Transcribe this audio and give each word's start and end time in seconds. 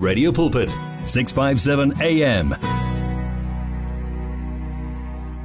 Radio 0.00 0.32
Pulpit 0.32 0.70
657 1.04 1.92
AM 2.00 2.56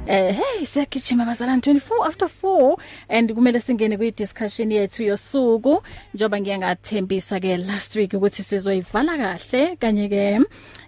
Eh 0.08 0.32
hey 0.32 0.66
siyagijima 0.66 1.24
bazalana 1.24 1.60
24 1.60 2.06
after 2.06 2.28
4 2.28 2.76
and 3.08 3.34
kumele 3.34 3.60
singene 3.60 3.96
kwi 3.96 4.10
discussion 4.10 4.72
yethu 4.72 5.02
yosuku 5.02 5.82
njoba 6.14 6.40
ngiye 6.40 6.58
ngathembisa 6.58 7.40
ke 7.40 7.56
last 7.56 7.96
week 7.96 8.14
ukuthi 8.14 8.42
sizoyivala 8.42 9.16
kahle 9.16 9.76
kanye 9.76 10.08
ke 10.08 10.40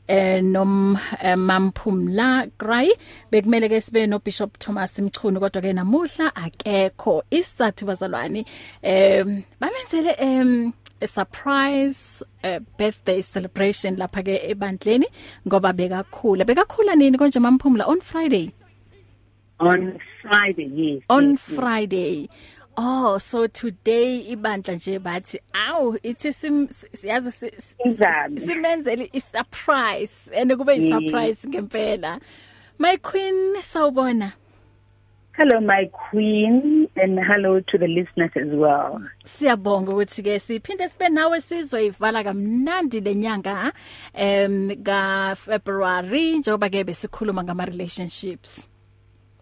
eh 0.09 0.43
nom 0.43 0.96
eh, 1.23 1.37
mamphumla 1.37 2.46
Gray 2.59 2.91
bekumele 3.30 3.69
ke 3.69 3.80
sibe 3.80 4.07
no 4.09 4.19
Bishop 4.19 4.59
Thomas 4.59 4.98
Mchunu 4.98 5.41
kodwa 5.41 5.62
ke 5.62 5.73
namuhla 5.73 6.37
akekho. 6.37 7.23
Isathu 7.30 7.87
bazalwane 7.87 8.45
eh 8.82 9.25
bamenzele 9.61 10.16
em 10.19 10.73
a 11.00 11.06
surprise 11.06 12.22
uh, 12.44 12.58
birthday 12.78 13.20
celebration 13.20 13.96
lapha 13.96 14.22
ke 14.24 14.34
ebandleni 14.50 15.06
ngoba 15.46 15.72
bekakhula. 15.72 16.44
Bekakhula 16.44 16.96
nini 16.96 17.18
konje 17.18 17.40
mamphumla 17.40 17.86
on 17.86 18.00
Friday? 18.00 18.52
On 19.61 19.98
Friday 20.22 20.64
yes 20.75 21.03
on 21.11 21.30
yes, 21.32 21.40
Friday. 21.40 22.29
Oh 22.76 23.18
so 23.18 23.46
today 23.48 24.22
ibandla 24.34 24.75
nje 24.79 24.98
bathi 25.03 25.39
aw 25.54 25.92
ithi 26.03 26.32
sim 26.32 26.68
siyazi 26.68 27.32
si- 27.32 27.50
si- 27.58 27.75
Izami. 27.86 28.39
simenzele 28.40 29.11
i 29.12 29.18
surprise 29.18 30.30
and 30.34 30.50
kube 30.53 30.70
i 30.76 30.80
surprise 30.80 31.42
ngempela. 31.46 32.20
My 32.78 32.97
queen 32.98 33.56
sawubona. 33.61 34.33
Hello 35.38 35.60
my 35.60 35.88
queen 36.10 36.88
and 36.97 37.20
hello 37.20 37.60
to 37.60 37.78
the 37.78 37.86
listeners 37.86 38.30
as 38.34 38.50
well. 38.50 39.00
Siyabonga 39.24 39.92
ukuthi 39.92 40.22
ke 40.22 40.38
siphinde 40.38 40.88
sibe 40.88 41.08
nawe 41.08 41.41
sizoyivala 41.41 42.24
kamnandi 42.24 43.00
lenyanga 43.00 43.72
em 44.14 44.83
ka 44.83 45.34
February 45.34 46.38
njengoba 46.38 46.69
ke 46.69 46.84
besikhuluma 46.84 47.44
ngama 47.44 47.64
relationships 47.64 48.69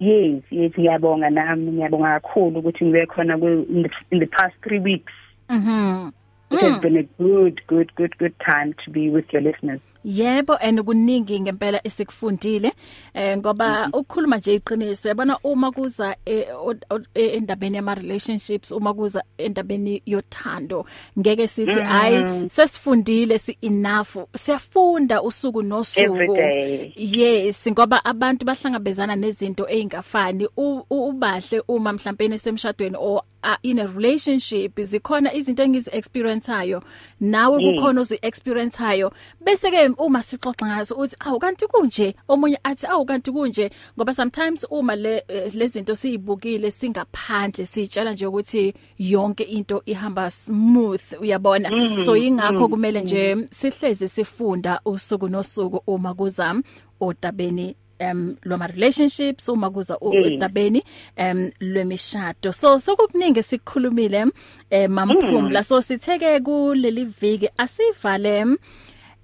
yes 0.00 0.42
yes 0.50 0.72
ngiyabonga 0.78 1.30
nami 1.30 1.72
ngiyabonga 1.72 2.20
kakhulu 2.20 2.60
ukuthi 2.60 2.84
ngibe 2.84 3.06
khona 3.06 3.34
in 3.68 3.82
the, 3.82 3.90
in 4.10 4.18
the 4.20 4.26
past 4.26 4.54
3 4.68 4.78
weeks. 4.80 5.12
Mhm. 5.48 6.12
It 6.50 6.60
has 6.60 6.80
been 6.80 6.96
a 6.96 7.02
good 7.18 7.66
good 7.66 7.94
good 7.96 8.18
good 8.18 8.34
time 8.38 8.74
to 8.84 8.90
be 8.90 9.08
with 9.08 9.32
your 9.32 9.42
listeners. 9.42 9.80
Yebo 10.06 10.54
and 10.62 10.78
kuningi 10.84 11.40
ngempela 11.40 11.80
esikufundile 11.86 12.72
eh 13.14 13.36
ngoba 13.38 13.88
ukukhuluma 13.92 14.36
nje 14.36 14.54
iqiniso 14.54 15.08
yabona 15.08 15.38
uma 15.44 15.72
kuza 15.72 16.16
eh, 16.26 16.46
o- 16.66 16.94
o- 16.94 17.00
eh, 17.14 17.34
endabeni 17.36 17.76
yama 17.76 17.94
relationships 17.94 18.72
uma 18.72 18.94
kuza 18.94 19.24
endabeni 19.38 20.02
yothando 20.06 20.86
ngeke 21.18 21.48
sithi 21.48 21.80
hayi 21.80 22.50
sesifundile 22.50 23.38
si 23.38 23.58
enough 23.62 24.16
siyafunda 24.36 25.22
usuku 25.22 25.62
nosuku. 25.62 26.00
Every 26.04 26.28
day. 26.28 26.92
yes 26.96 27.68
ngoba 27.68 28.04
abantu 28.04 28.44
bahlangabezana 28.46 29.16
nezinto 29.16 29.68
ezingafani 29.68 30.48
U- 30.56 30.82
u- 30.90 31.08
ubahle 31.08 31.62
uma 31.68 31.92
mhlawumbe 31.92 32.38
semshadweni 32.38 32.96
or 32.98 33.22
uh, 33.44 33.56
in 33.62 33.78
a 33.80 33.86
relationship 33.86 34.80
zikhona 34.80 35.34
izinto 35.34 35.62
engizi 35.62 35.90
experienceayo 35.92 36.82
nawe 37.20 37.62
Yes. 37.62 37.74
kukhona 37.76 38.00
uzi 38.00 38.18
experienceayo 38.22 39.12
bese 39.40 39.70
ke 39.70 39.88
uma 39.98 40.22
sixoxa 40.22 40.66
ngazo 40.66 40.94
uthi 40.94 41.16
awu 41.20 41.38
kanti 41.38 41.66
kunje? 41.66 42.14
Omunye 42.28 42.58
athi 42.64 42.86
awu 42.86 43.04
kanti 43.04 43.30
kunje? 43.32 43.70
Ngoba 43.98 44.14
sometimes 44.14 44.66
uma 44.70 44.96
le 44.96 45.24
eh, 45.28 45.54
lezinto 45.54 45.94
siyibukile 45.96 46.70
singaphandle 46.70 47.66
sitshela 47.66 48.12
nje 48.12 48.26
ukuthi 48.26 48.74
yonke 48.98 49.44
into 49.44 49.82
ihamba 49.86 50.30
smooth 50.30 51.12
uyabona? 51.20 51.70
So 52.04 52.16
ingakho 52.16 52.68
kumele 52.68 53.02
nje 53.02 53.36
sihlezi 53.50 54.08
sifunda 54.08 54.80
usuku 54.84 55.28
nosuku 55.28 55.82
uma 55.86 56.14
kuza 56.14 56.62
odabeni 57.00 57.76
um 58.00 58.36
loma 58.44 58.66
relationships 58.66 59.48
uma 59.48 59.70
kuza 59.70 59.96
Yes. 60.02 60.26
odabeni 60.26 60.82
um 61.18 61.50
lwemishado. 61.60 62.52
So 62.52 62.78
sokukuningi 62.78 63.42
sikhulumile 63.42 64.26
eh 64.70 64.88
mamphumla 64.90 65.64
so 65.64 65.80
sitheke 65.80 66.40
kuleli 66.40 67.04
viki 67.04 67.48
asivale 67.56 68.44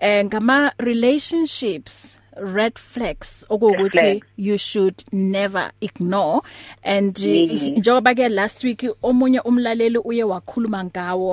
eh 0.02 0.24
ngama 0.26 0.72
relationships 0.78 2.18
red 2.36 2.74
flags 2.78 3.44
okuwukuthi 3.48 3.98
flags. 3.98 4.26
you 4.36 4.56
should 4.58 4.98
never 5.12 5.70
ignore 5.80 6.40
and 6.82 7.14
Mhm. 7.18 7.28
eh, 7.28 7.78
njengoba 7.78 8.14
ke 8.14 8.28
last 8.28 8.64
week 8.64 8.82
omunye 9.02 9.40
umlaleli 9.40 9.98
uye 9.98 10.24
wakhuluma 10.24 10.84
ngawo 10.84 11.32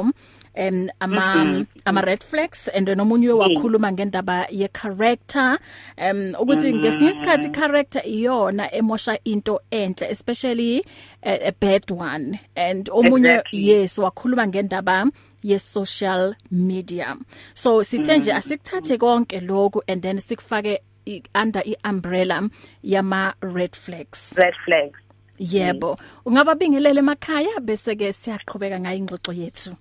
um 0.56 0.90
ama 1.00 1.66
ama 1.86 2.02
red 2.02 2.24
flags 2.24 2.68
and 2.76 2.88
then 2.88 3.00
omunye 3.00 3.30
wakhuluma 3.32 3.92
ngendaba 3.92 4.48
ye 4.52 4.68
character 4.68 5.58
um 5.98 6.36
ukuthi 6.42 6.74
ngesinye 6.74 7.10
isikhathi 7.12 7.50
character 7.50 8.02
iyona 8.08 8.68
emosha 8.76 9.18
into 9.24 9.60
enhle 9.72 10.08
especially 10.12 10.84
a, 11.24 11.48
a 11.48 11.52
bad 11.62 11.84
one 11.92 12.40
and 12.56 12.90
omunye 12.92 13.30
Exactly. 13.30 13.70
yes 13.70 13.98
wakhuluma 13.98 14.48
ngendaba 14.48 15.08
ye 15.42 15.58
social 15.58 16.36
media. 16.52 17.16
So 17.54 17.84
sithe 17.84 18.18
nje 18.18 18.34
asikuthathe 18.34 18.98
konke 18.98 19.40
lokho 19.40 19.82
and 19.88 20.02
then 20.02 20.18
sikufake 20.20 20.80
i- 21.08 21.22
under 21.36 21.62
i 21.66 21.76
umbrella 21.90 22.50
yama 22.84 23.34
red 23.42 23.76
flags. 23.76 24.36
Red 24.38 24.54
flags. 24.66 25.00
Yebo. 25.40 25.98
Ungaba 26.26 26.56
bingelele 26.56 27.00
emakhaya 27.00 27.60
bese 27.62 27.96
ke 27.96 28.12
siyaqhubeka 28.12 28.80
ngayo 28.80 28.98
ingxoxo 28.98 29.34
yethu. 29.34 29.76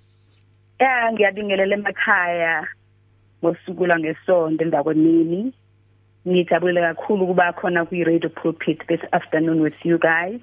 Yeah 0.81 1.13
ngiyabingelela 1.13 1.75
emakhaya 1.77 2.67
ngosuku 3.45 3.87
la 3.87 3.99
ngesonto 3.99 4.65
emva 4.65 4.83
kwenini 4.83 5.53
ngijabule 6.29 6.81
kakhulu 6.81 7.27
kuba 7.27 7.53
khona 7.53 7.85
kwi 7.87 8.05
radio 8.05 8.29
pulpit 8.31 8.87
this 8.87 9.01
afternoon 9.13 9.61
with 9.61 9.75
you 9.85 9.99
guys. 9.99 10.41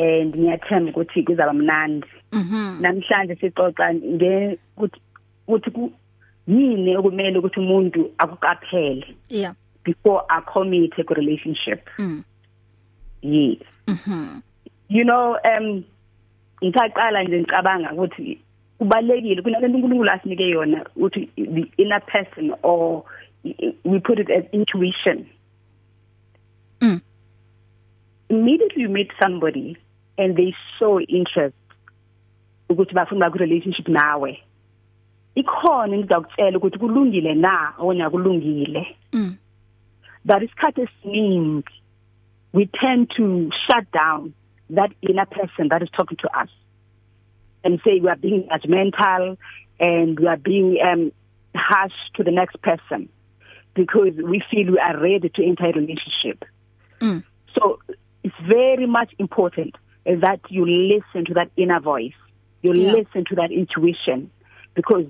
And 0.00 0.34
ngiyathemba 0.34 0.90
ukuthi 0.90 1.22
kuzaba 1.22 1.52
mnandi. 1.52 2.06
Mhm. 2.32 2.80
Namhlanje 2.80 3.34
sixoxa 3.40 3.94
nge 3.94 4.58
ukuthi 4.76 5.00
ukuthi 5.46 5.70
ku 5.70 5.92
yini 6.46 6.96
okumele 6.96 7.38
ukuthi 7.38 7.60
umuntu 7.60 8.10
akuqaphele 8.18 9.14
yeah 9.28 9.54
before 9.84 10.22
a 10.30 10.40
commit 10.42 10.92
a 10.98 11.14
relationship? 11.14 11.88
Mm. 11.98 12.24
Yes 13.22 13.62
mhm. 13.86 14.42
You 14.88 15.04
know 15.04 15.38
um 15.44 15.84
ngithaqala 16.62 17.22
nje 17.22 17.40
ngicabanga 17.40 17.92
ukuthi 17.92 18.38
kubalekile 18.78 19.42
kunalento 19.42 19.76
uNkulunkulu 19.76 20.10
asinike 20.10 20.48
yona 20.48 20.84
ukuthi 20.96 21.28
the 21.36 21.64
inner 21.76 22.00
person 22.00 22.54
or 22.62 23.04
we 23.84 23.98
put 24.00 24.18
it 24.18 24.30
as 24.30 24.44
intuition. 24.52 25.26
Mm. 26.80 27.00
Immediately 28.28 28.82
you 28.82 28.88
meet 28.88 29.10
somebody 29.22 29.76
and 30.20 30.36
they 30.36 30.54
show 30.78 31.00
interest 31.00 31.56
ukuthi 32.68 32.94
bafuna 32.94 33.20
baku 33.20 33.38
relationship 33.38 33.88
nawe. 33.88 34.38
Ikhona 35.34 35.94
into 35.94 36.08
zakutshela 36.08 36.58
ukuthi 36.58 36.78
kulungile 36.78 37.34
na? 37.34 37.72
Okona 37.78 38.10
kulungile 38.10 38.96
mm. 39.12 39.36
But 40.24 40.42
isikhathi 40.42 40.86
esiningi 40.86 41.64
we 42.52 42.66
tend 42.66 43.10
to 43.16 43.50
shut 43.66 43.90
down 43.92 44.34
that 44.70 44.92
inner 45.02 45.26
person 45.26 45.68
that 45.68 45.82
is 45.82 45.88
talking 45.96 46.18
to 46.18 46.28
us 46.38 46.50
and 47.64 47.80
say 47.84 48.00
we 48.00 48.08
are 48.08 48.16
being 48.16 48.48
judgmental 48.48 49.36
and 49.78 50.20
we 50.20 50.26
are 50.26 50.36
being 50.36 50.78
um 50.84 51.12
harsh 51.54 51.94
to 52.14 52.22
the 52.22 52.30
next 52.30 52.60
person 52.62 53.08
because 53.74 54.12
we 54.22 54.42
feel 54.50 54.72
we 54.72 54.78
are 54.78 55.00
ready 55.00 55.28
to 55.28 55.44
enter 55.44 55.66
a 55.66 55.72
relationship. 55.72 56.44
Mm. 57.00 57.24
So 57.54 57.80
it's 58.22 58.34
very 58.46 58.86
much 58.86 59.12
important 59.18 59.76
that 60.04 60.40
you 60.48 60.64
listen 60.66 61.24
to 61.26 61.34
that 61.34 61.50
inner 61.56 61.80
voice. 61.80 62.14
You 62.62 62.74
Yeah. 62.74 62.92
listen 62.92 63.24
to 63.24 63.34
that 63.36 63.50
intuition. 63.50 64.30
Because 64.74 65.06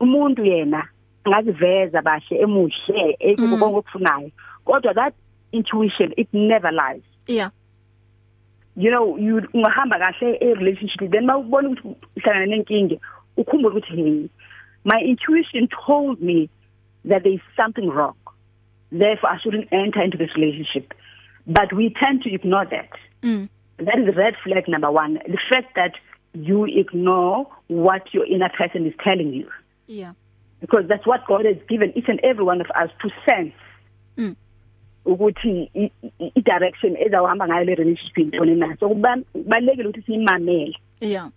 umuntu 0.00 0.44
yena 0.44 0.88
angaziveza 1.24 2.02
bahle 2.02 2.38
emuhle 2.38 3.16
ekho 3.20 3.58
konke 3.58 3.64
okufunayo. 3.64 4.30
Kodwa 4.64 4.94
that 4.94 5.14
intuition 5.52 6.12
it 6.16 6.28
never 6.32 6.72
lies. 6.72 7.02
Yeah. 7.26 7.50
You 8.76 8.90
know 8.90 9.16
you 9.16 9.40
ungahamba 9.54 9.98
kahle 9.98 10.38
e 10.40 10.54
relationship 10.54 11.10
then 11.10 11.26
mawubona 11.26 11.68
ukuthi 11.68 11.96
uhlangana 12.16 12.46
nenkingi 12.46 13.00
ukhumbule 13.36 13.68
ukuthi 13.68 13.96
hey 13.96 14.28
my 14.84 15.00
intuition 15.00 15.68
told 15.86 16.20
me 16.20 16.48
that 17.08 17.22
there 17.22 17.34
is 17.34 17.40
something 17.56 17.88
wrong. 17.88 18.14
Therefore 18.92 19.30
i 19.30 19.38
shouldn't 19.38 19.72
enter 19.72 20.02
into 20.02 20.18
this 20.18 20.34
relationship. 20.36 20.94
But 21.46 21.72
we 21.72 21.90
tend 21.90 22.22
to 22.22 22.34
ignore 22.34 22.66
that. 22.66 22.90
Mm. 23.22 23.48
That 23.78 23.98
is 23.98 24.16
red 24.16 24.34
flag 24.44 24.68
number 24.68 24.90
1 24.90 25.14
the 25.26 25.38
fact 25.50 25.74
that 25.74 25.92
you 26.34 26.64
ignore 26.66 27.46
what 27.68 28.02
your 28.12 28.26
inner 28.26 28.50
person 28.58 28.86
is 28.86 28.92
telling 29.02 29.32
you. 29.32 29.48
Yeah. 29.86 30.12
Because 30.60 30.86
that's 30.88 31.06
what 31.06 31.26
God 31.26 31.44
has 31.46 31.56
given 31.68 31.92
each 31.96 32.08
and 32.08 32.20
every 32.22 32.44
one 32.44 32.60
of 32.60 32.66
us 32.70 32.90
to 33.02 33.08
sense. 33.28 33.54
Mm. 34.18 34.36
Ukuthi 35.06 35.70
i 35.74 35.90
i- 36.02 36.32
i 36.36 36.40
direction 36.42 36.96
ezawuhamba 36.96 37.46
ngayo 37.48 37.64
le 37.64 37.74
relationship 37.74 38.18
intoni 38.18 38.54
na. 38.54 38.76
So 38.80 38.88
kubalekile 38.88 39.88
ukuthi 39.88 40.02
siyimamele 40.02 40.74
yeah. 41.00 41.28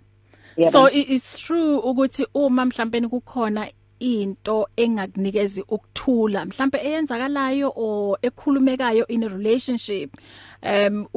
Yebo. 0.58 0.72
so 0.72 0.86
i- 0.90 1.06
it's 1.14 1.40
true 1.46 1.78
ukuthi 1.80 2.26
uma 2.34 2.66
mhlawumbe 2.66 3.02
kukhona 3.08 3.72
into 4.00 4.68
engakunikezi 4.78 5.62
ukuthula 5.68 6.46
mhlambe 6.46 6.78
eyenzakalayo 6.78 7.74
o 7.76 8.18
ekhulumekayo 8.22 9.06
in 9.08 9.24
a 9.24 9.28
relationship 9.28 10.18
um 10.64 11.08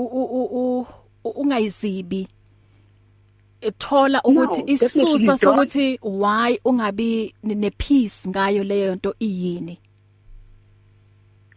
ungayizibi 1.24 2.28
ethola 3.60 4.22
ukuthi 4.22 4.62
isusa 4.66 5.36
sokuthi 5.36 5.98
why 6.02 6.58
ungabi 6.64 7.34
ne 7.42 7.70
peace 7.70 8.28
ngayo 8.28 8.64
leyo 8.64 8.94
nto 8.94 9.14
iyini 9.18 9.78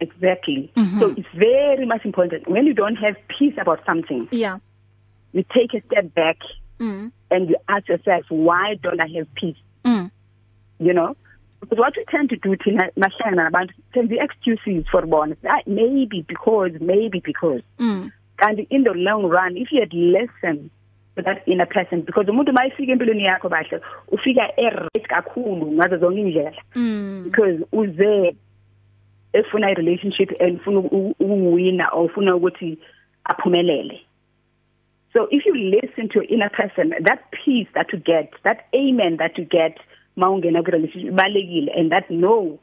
Exactly. 0.00 0.70
Mm-hmm. 0.76 1.00
So 1.00 1.06
it's 1.16 1.28
very 1.34 1.86
much 1.86 2.04
important 2.04 2.46
when 2.48 2.66
you 2.66 2.74
don't 2.74 2.96
have 2.96 3.16
peace 3.38 3.54
about 3.58 3.80
something, 3.86 4.28
yeah 4.30 4.58
you 5.32 5.42
take 5.54 5.74
a 5.74 5.80
step 5.86 6.14
back 6.14 6.36
mm 6.78 7.12
and 7.30 7.48
you 7.50 7.56
ask 7.68 7.88
yourself, 7.88 8.24
why 8.28 8.74
don't 8.82 9.00
I 9.00 9.08
have 9.16 9.26
peace? 9.34 9.56
mm 9.84 10.10
You 10.78 10.92
know? 10.92 11.16
Because 11.60 11.78
what 11.78 11.94
we 11.96 12.04
tend 12.10 12.28
to 12.30 12.36
do 12.36 12.56
thina 12.56 12.90
mahlangana 12.96 13.50
nabantu 13.50 13.72
senze 13.94 14.16
excuses 14.20 14.84
for 14.90 15.06
bona. 15.06 15.36
Ah, 15.48 15.60
Maybe 15.66 16.24
because, 16.28 16.72
maybe 16.80 17.20
because. 17.20 17.62
mm 17.78 18.12
And 18.40 18.66
in 18.70 18.84
the 18.84 18.92
long 18.92 19.24
run, 19.24 19.56
if 19.56 19.72
you 19.72 19.80
had 19.80 19.92
listened 19.92 20.70
to 21.16 21.22
that 21.22 21.42
inner 21.46 21.66
person, 21.66 22.02
because 22.02 22.26
umuntu 22.26 22.52
mayifika 22.52 22.92
empilweni 22.92 23.24
yakho 23.24 23.48
bahle, 23.48 23.80
ufika 24.12 24.52
e-right 24.56 25.08
kakhulu 25.08 25.72
ngazo 25.72 25.96
zonke 25.98 26.20
indlela. 26.20 26.62
mm. 26.74 27.24
Because 27.24 27.64
uze 27.72 28.36
efuna 29.32 29.70
i-relationship 29.70 30.32
and 30.40 30.60
ufuna 30.60 30.80
ukuwina 30.80 31.88
or 31.92 32.10
ufuna 32.10 32.36
ukuthi 32.36 32.78
aphumelele. 33.24 34.00
So 35.12 35.28
if 35.30 35.46
you 35.46 35.54
listen 35.54 36.08
to 36.10 36.14
your 36.20 36.24
inner 36.24 36.50
person 36.50 36.92
that 37.00 37.20
peace 37.32 37.68
that 37.74 37.92
you 37.92 37.98
get 37.98 38.32
that 38.44 38.66
amen 38.74 39.16
that 39.16 39.38
you 39.38 39.44
get 39.46 39.78
mawungena 40.16 40.62
ku 40.62 40.70
relationship 40.70 41.12
ibalekile 41.12 41.70
and 41.74 41.90
that 41.90 42.10
no 42.10 42.58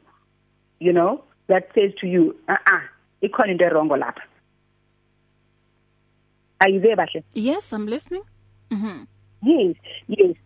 you 0.78 0.92
know 0.92 1.24
that 1.48 1.68
says 1.74 1.92
to 2.00 2.06
you 2.06 2.36
ah 2.48 2.52
uh 2.52 2.58
-uh, 2.66 2.82
ikhona 3.22 3.50
into 3.50 3.68
wrong 3.70 3.88
lapha. 3.88 4.22
Ayize 6.64 6.96
bahle. 6.96 7.22
Yes 7.34 7.72
i'm 7.72 7.86
listening. 7.86 8.24
Mhm 8.70 9.06
yes 9.42 9.76
yes. 10.08 10.36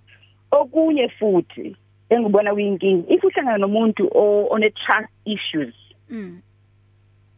Okunye 0.50 1.08
futhi 1.08 1.76
engibona 2.10 2.52
kuyinkingi 2.54 3.04
if 3.14 3.22
uhlangana 3.24 3.58
nomuntu 3.58 4.08
o- 4.14 4.46
one 4.50 4.70
trust 4.70 5.10
issues. 5.24 5.74
Mm. 6.10 6.40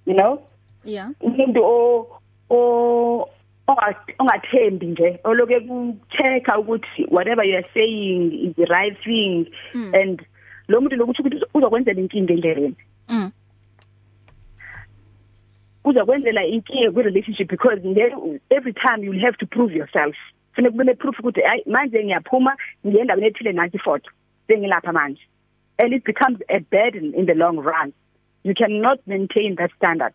You 0.06 0.14
know? 0.14 0.42
Yeah. 0.84 1.10
Umuntu 1.20 1.60
o 1.64 2.06
o 2.50 3.28
onga- 3.68 4.14
ongathembi 4.18 4.86
nje 4.86 5.18
oloke 5.24 5.60
kuchecka 5.60 6.58
ukuthi 6.58 7.06
whatever 7.10 7.44
you 7.44 7.56
are 7.56 7.66
saying 7.74 8.32
is 8.32 8.54
the 8.56 8.64
right 8.66 8.96
thing 9.04 9.46
Mm. 9.74 9.94
and 9.94 10.22
lo 10.68 10.80
muntu 10.80 10.96
lokuthi 10.96 11.22
ukuthi 11.22 11.44
uzokwenzela 11.54 12.00
inkinga 12.00 12.32
endleleni. 12.34 12.76
Mm. 13.08 13.30
Uzokwenzela 15.84 16.44
inkinga 16.44 16.90
kwi 16.92 17.02
relationship 17.02 17.48
because 17.48 17.80
then 17.82 18.40
every 18.50 18.72
time 18.72 19.02
you'll 19.04 19.20
have 19.24 19.36
to 19.38 19.46
prove 19.46 19.72
yourself. 19.72 20.14
Kufanele 20.52 20.70
kube 20.70 20.84
ne 20.84 20.94
proof 20.94 21.18
ukuthi 21.20 21.40
hayi 21.40 21.62
manje 21.66 22.04
ngiyaphuma 22.04 22.56
ngiye 22.86 23.00
endaweni 23.02 23.26
ethile 23.26 23.52
nansi 23.52 23.78
photo 23.78 24.10
sengilapha 24.48 24.92
manje. 24.92 25.20
And 25.78 25.92
it 25.94 26.04
becomes 26.04 26.38
a 26.50 26.58
burden 26.60 27.14
in 27.14 27.26
the 27.26 27.34
long 27.34 27.56
run. 27.58 27.92
You 28.44 28.54
cannot 28.54 28.98
maintain 29.06 29.54
that 29.56 29.70
standard. 29.76 30.12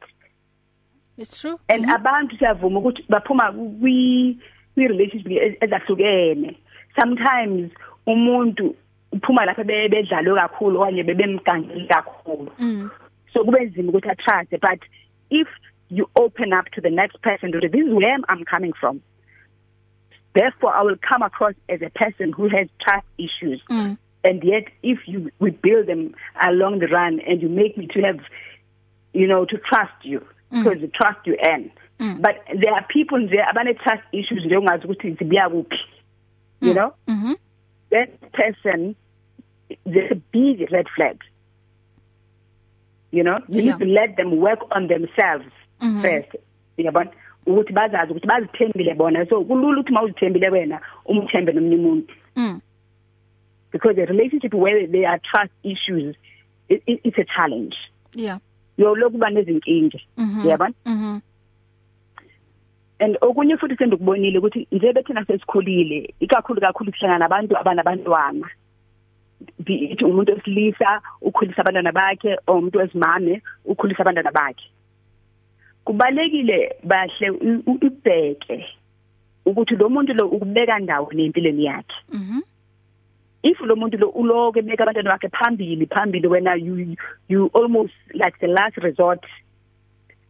It's 1.18 1.42
true. 1.42 1.60
And 1.70 1.86
Mhm. 1.86 1.96
abantu 1.96 2.38
siyavuma 2.38 2.80
ukuthi 2.80 3.04
baphuma 3.10 3.52
kwi 3.82 4.38
relationship 4.76 5.32
ez- 5.32 5.58
ezahlukene. 5.62 6.56
Sometimes 7.00 7.72
umuntu 8.08 8.76
uphuma 9.12 9.46
lapha 9.46 9.64
be- 9.64 9.90
bedlalo 9.90 10.36
kakhulu 10.36 10.82
okanye 10.82 11.04
bebemgangeli 11.04 11.88
kakhulu. 11.88 12.52
Mm. 12.60 12.90
So 13.34 13.44
kube 13.44 13.60
nzima 13.66 13.92
ukuthi 13.92 14.10
atrust 14.10 14.52
but 14.62 14.82
if 15.30 15.48
you 15.90 16.10
open 16.18 16.54
up 16.54 16.66
to 16.72 16.82
the 16.82 16.90
next 16.90 17.22
person 17.22 17.52
to 17.52 17.60
this 17.60 17.82
is 17.88 17.94
where 17.94 18.18
I'm 18.30 18.44
coming 18.46 18.74
from. 18.74 19.02
Therefore 20.34 20.74
I 20.76 20.82
will 20.84 20.98
come 20.98 21.22
across 21.22 21.54
as 21.70 21.82
a 21.82 21.90
person 21.92 22.34
who 22.34 22.50
has 22.50 22.68
trust 22.82 23.06
issues. 23.18 23.62
Mm. 23.70 23.98
And 24.24 24.44
yet 24.44 24.64
if 24.84 25.00
you 25.08 25.32
we 25.40 25.52
build 25.52 25.88
them 25.88 26.16
along 26.44 26.80
the 26.80 26.88
run 26.88 27.20
and 27.26 27.42
you 27.42 27.50
make 27.50 27.78
me 27.78 27.88
to 27.88 28.02
have 28.02 28.20
you 29.14 29.28
know 29.28 29.46
to 29.46 29.58
trust 29.58 29.94
you 30.04 30.26
Mm. 30.52 30.64
because 30.64 30.80
the 30.82 30.88
trust 30.90 31.20
you 31.26 31.36
earn. 31.50 31.72
Mm. 32.00 32.22
but 32.22 32.36
there 32.62 32.72
are 32.74 32.86
people 32.90 33.18
nje 33.18 33.40
abane 33.50 33.74
trust 33.84 34.04
issues 34.12 34.46
nje 34.46 34.58
ungazi 34.58 34.86
ukuthi 34.88 35.12
zibuya 35.12 35.50
kuphi 35.50 35.80
you 36.62 36.74
know? 36.74 36.94
Mhm 37.08 37.36
that 37.92 38.10
person 38.34 38.96
there's 39.86 40.12
a 40.12 40.16
big 40.32 40.72
red 40.72 40.88
flag. 40.96 41.18
You 43.16 43.24
know? 43.24 43.40
You 43.48 43.62
Yeah. 43.62 43.66
need 43.66 43.80
to 43.80 43.86
let 43.86 44.16
them 44.16 44.40
work 44.40 44.62
on 44.76 44.88
themselves 44.88 45.52
Mhm. 45.82 46.02
first 46.02 46.36
yabona? 46.78 47.12
Ukuthi 47.46 47.74
bazazi 47.74 48.12
ukuthi 48.12 48.28
bazithembile 48.28 48.94
bona. 48.96 49.26
So 49.30 49.44
kulula 49.44 49.80
ukuthi 49.82 49.94
mawuzithembile 49.94 50.50
wena 50.50 50.82
umthembe 51.06 51.54
nomunye 51.54 51.76
umuntu. 51.76 52.14
Mm. 52.36 52.62
Because 53.72 53.98
a 53.98 54.06
relationship 54.06 54.54
where 54.54 54.88
there 54.88 55.08
are 55.08 55.20
trust 55.20 55.54
issues 55.64 56.16
it, 56.70 56.84
it, 56.88 57.00
it's 57.04 57.18
a 57.18 57.26
challenge. 57.26 57.76
Yeah. 58.14 58.40
Yolokuba 58.78 59.30
nezinkinga 59.30 60.00
mhm 60.18 60.46
yabona? 60.46 60.74
Mhm 60.86 61.22
and 63.00 63.18
okunye 63.22 63.58
futhi 63.58 63.76
sendikubonile 63.78 64.40
ukuthi 64.40 64.68
nje 64.72 64.94
bethina 64.94 65.26
sesikhulile 65.26 66.14
ikakhulu 66.20 66.62
kakhulu 66.62 66.92
sihlangana 66.92 67.20
nabantu 67.20 67.58
abanabantwana. 67.58 68.48
Be 69.60 69.74
it 69.92 70.02
umuntu 70.02 70.32
wesilisa 70.34 71.02
ukhulisa 71.22 71.62
abantwana 71.62 71.92
bakhe 71.92 72.38
or 72.48 72.58
umuntu 72.58 72.80
wesimame 72.80 73.42
ukhulisa 73.66 74.02
abantwana 74.02 74.32
bakhe. 74.32 74.70
Kubalekile 75.86 76.76
bahle 76.84 77.30
ubheke 77.66 78.66
ukuthi 79.46 79.76
lo 79.76 79.90
muntu 79.90 80.14
lo 80.14 80.28
ukubeka 80.28 80.80
ndawo 80.80 81.14
nempilweni 81.14 81.66
yakhe. 81.66 81.96
Mhm. 82.14 82.42
If 83.44 83.62
lo 83.62 83.76
muntu 83.76 83.98
lo 83.98 84.10
uloke 84.10 84.62
beka 84.62 84.84
abantwana 84.84 85.10
bakhe 85.10 85.30
phambili 85.30 85.86
phambili 85.86 86.28
wena 86.28 86.56
you 86.56 86.96
you 87.28 87.50
almost 87.54 87.94
like 88.14 88.40
the 88.40 88.48
last 88.48 88.78
resort. 88.78 89.26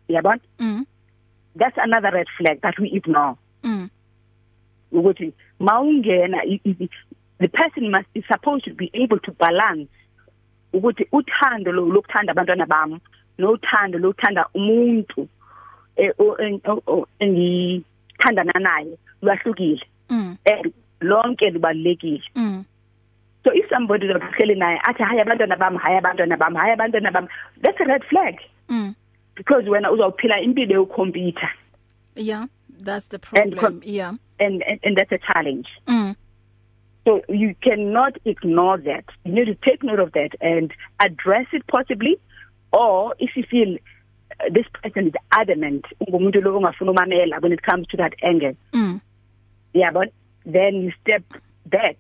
Yabona? 0.09 0.41
Mm 0.59 0.85
that's 1.55 1.77
another 1.77 2.11
red 2.11 2.27
flag 2.37 2.61
that 2.61 2.77
we 2.79 2.91
ignore. 2.91 3.37
Mm. 3.63 3.89
Ukuthi 4.91 5.33
mawungena 5.59 6.43
the 7.39 7.47
person 7.47 7.91
must 7.91 8.07
is 8.13 8.23
supposed 8.27 8.65
to 8.65 8.73
be 8.73 8.89
able 8.93 9.19
to 9.19 9.31
balance 9.31 9.89
ukuthi 10.73 11.07
uthando 11.11 11.71
lo 11.71 11.85
lokuthanda 11.85 12.31
abantwana 12.31 12.65
bami 12.65 12.99
nothando 13.37 13.99
lokuthanda 13.99 14.47
umuntu 14.53 15.27
eh, 15.95 16.13
engithandana 17.19 18.59
naye 18.59 18.97
lwahlukile 19.21 19.85
mm. 20.09 20.37
And 20.45 20.73
lonke 21.01 21.49
lubalekile 21.49 22.23
mm. 22.35 22.65
So 23.43 23.51
if 23.53 23.69
somebody 23.69 24.07
lokuhleli 24.07 24.55
naye 24.55 24.79
athi 24.87 25.03
hayi 25.03 25.21
abantwana 25.21 25.57
bami 25.57 25.77
hayi 25.77 25.97
abantwana 25.97 26.37
bami 26.37 26.57
hayi 26.57 26.73
abantwana 26.73 27.11
bami 27.11 27.27
that's 27.61 27.79
a 27.79 27.85
red 27.85 28.03
flag. 28.03 28.35
Mm. 28.69 28.95
Because 29.35 29.65
wena 29.65 29.91
uzawuphila 29.91 30.41
impilo 30.41 30.73
yokhompyutha 30.73 31.49
yeah 32.15 32.47
that's 32.79 33.07
the 33.07 33.19
And 33.33 33.55
problem 33.55 33.59
com- 33.59 33.81
yeah. 33.83 34.13
and, 34.39 34.63
and 34.63 34.79
and 34.83 34.97
that's 34.97 35.11
a 35.11 35.19
challenge. 35.19 35.67
Mm. 35.87 36.15
So 37.05 37.21
you 37.29 37.55
cannot 37.61 38.17
ignore 38.25 38.77
that. 38.79 39.05
You 39.23 39.33
need 39.33 39.45
to 39.45 39.55
take 39.55 39.83
note 39.83 39.99
of 39.99 40.11
that 40.13 40.31
and 40.41 40.73
address 40.99 41.45
it 41.53 41.65
possibly 41.67 42.19
or 42.73 43.15
if 43.19 43.31
you 43.35 43.43
feel 43.49 43.77
uh, 44.39 44.49
this 44.51 44.65
person 44.81 45.07
is 45.07 45.13
adamant 45.31 45.85
ungumuntu 46.01 46.41
lo 46.43 46.59
ongafuna 46.59 46.91
umamela 46.91 47.41
when 47.41 47.51
it 47.51 47.61
comes 47.61 47.87
to 47.87 47.97
that 47.97 48.13
angle. 48.21 48.55
mm 48.73 49.01
Yeah, 49.73 49.91
but 49.91 50.09
then 50.45 50.75
you 50.83 50.91
step 51.01 51.23
back. 51.65 51.97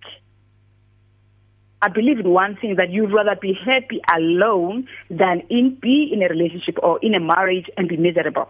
I 1.81 1.89
believe 1.89 2.19
in 2.19 2.29
one 2.29 2.55
thing 2.55 2.75
that 2.77 2.89
you'd 2.89 3.13
rather 3.13 3.35
be 3.35 3.53
happy 3.53 3.99
alone 4.17 4.87
than 5.09 5.43
in 5.49 5.75
be 5.75 6.09
in 6.11 6.23
a 6.23 6.27
relationship 6.27 6.77
or 6.81 6.99
in 7.01 7.13
a 7.13 7.19
marriage 7.19 7.69
and 7.77 7.87
be 7.87 7.97
miserable. 7.97 8.49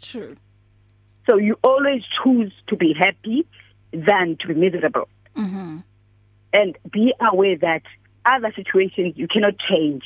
true 0.00 0.36
So 1.26 1.36
you 1.36 1.58
always 1.64 2.02
choose 2.22 2.52
to 2.68 2.76
be 2.76 2.94
happy 2.94 3.46
than 3.92 4.36
to 4.40 4.48
be 4.48 4.54
miserable. 4.54 5.08
Mhm 5.36 5.82
and 6.52 6.78
be 6.90 7.12
aware 7.20 7.56
that 7.58 7.82
other 8.24 8.52
situations 8.56 9.14
you 9.16 9.28
cannot 9.28 9.54
change. 9.58 10.04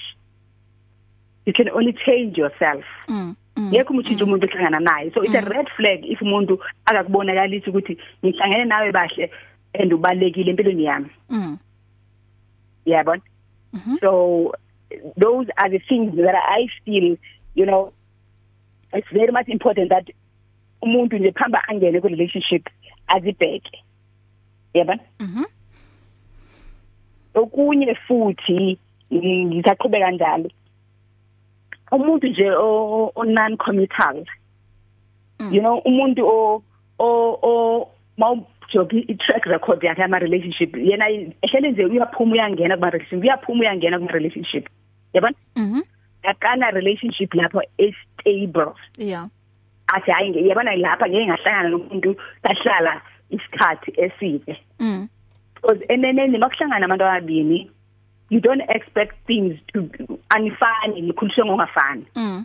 You 1.47 1.53
can 1.53 1.69
only 1.71 1.95
change 2.07 2.37
yourself. 2.37 2.85
Mm 3.09 3.37
mm 3.57 3.73
yekho 3.73 3.93
umthinto 3.95 4.25
umuntu 4.25 4.47
ohlangana 4.47 4.81
naye. 4.81 5.15
So 5.15 5.23
it's 5.23 5.35
a 5.35 5.43
red 5.43 5.69
flag 5.77 6.05
if 6.05 6.21
umuntu 6.21 6.59
akakubonakalisa 6.87 7.71
ukuthi 7.71 7.99
ngihlangene 8.25 8.65
nawe 8.65 8.93
bahle 8.93 9.31
and 9.75 9.93
ubalekile 9.93 10.51
empilweni 10.51 10.85
yami. 10.85 11.11
Mm. 11.31 11.59
Yabona? 12.87 13.23
Mhm. 13.73 14.01
so 14.01 14.53
those 15.17 15.47
are 15.57 15.71
the 15.71 15.79
things 15.79 16.17
that 16.17 16.35
i 16.35 16.67
feel 16.85 17.17
you 17.55 17.65
know 17.65 17.93
it's 18.93 19.07
very 19.13 19.31
much 19.31 19.49
important 19.49 19.89
that 19.91 20.11
umuntu 20.83 21.19
nje 21.19 21.33
phamba 21.33 21.63
angene 21.69 22.01
ku 22.01 22.09
relationship 22.09 22.69
azibheke. 23.07 23.71
Yabona 24.75 25.03
mhm 25.21 25.45
okunye 27.35 27.95
futhi 28.07 28.79
ngisaqhubeka 29.13 30.11
njalo 30.11 30.51
umuntu 31.93 32.27
nje 32.29 32.51
o 32.57 33.25
non 33.25 33.57
committal 33.57 34.25
Mm. 35.41 35.55
you 35.55 35.61
know 35.63 35.79
umuntu 35.89 36.21
o 36.29 36.63
o 36.99 37.09
o 37.43 37.89
mawujobi 38.19 39.05
i 39.09 39.15
track 39.15 39.47
record 39.47 39.83
yakhe 39.83 40.03
ama 40.05 40.19
relationship 40.19 40.77
yena 40.77 41.09
ehlele 41.43 41.71
nje 41.71 41.85
uyaphuma 41.85 42.33
uyangena 42.33 42.77
kuma 42.77 42.91
relationship 42.91 43.25
uyaphuma 43.25 43.61
uyangena 43.61 43.99
kuma 43.99 44.13
relationship 44.13 44.69
yabona 45.15 45.35
Mhm. 45.57 45.81
akana 46.23 46.71
relationship 46.71 47.35
lapho 47.35 47.63
is 47.79 47.95
stable 48.21 48.73
Yeah. 48.99 49.29
athi 49.87 50.11
hayi 50.11 50.49
yabona 50.49 50.77
lapha 50.77 51.09
ngeke 51.09 51.27
ngahlangana 51.27 51.69
nomuntu 51.69 52.17
sahlala 52.43 53.01
isikhathi 53.31 53.93
eside 53.97 54.57
Mm. 54.79 55.09
because 55.55 55.85
eneneni 55.89 56.39
makuhlangana 56.39 56.85
abantu 56.87 57.05
ababini 57.05 57.71
you 58.31 58.41
don't 58.41 58.63
expect 58.71 59.27
things 59.27 59.59
to 59.73 59.89
anifani 60.29 61.01
nikhuliswe 61.01 61.45
ngongafani 61.45 62.05
Mm. 62.15 62.45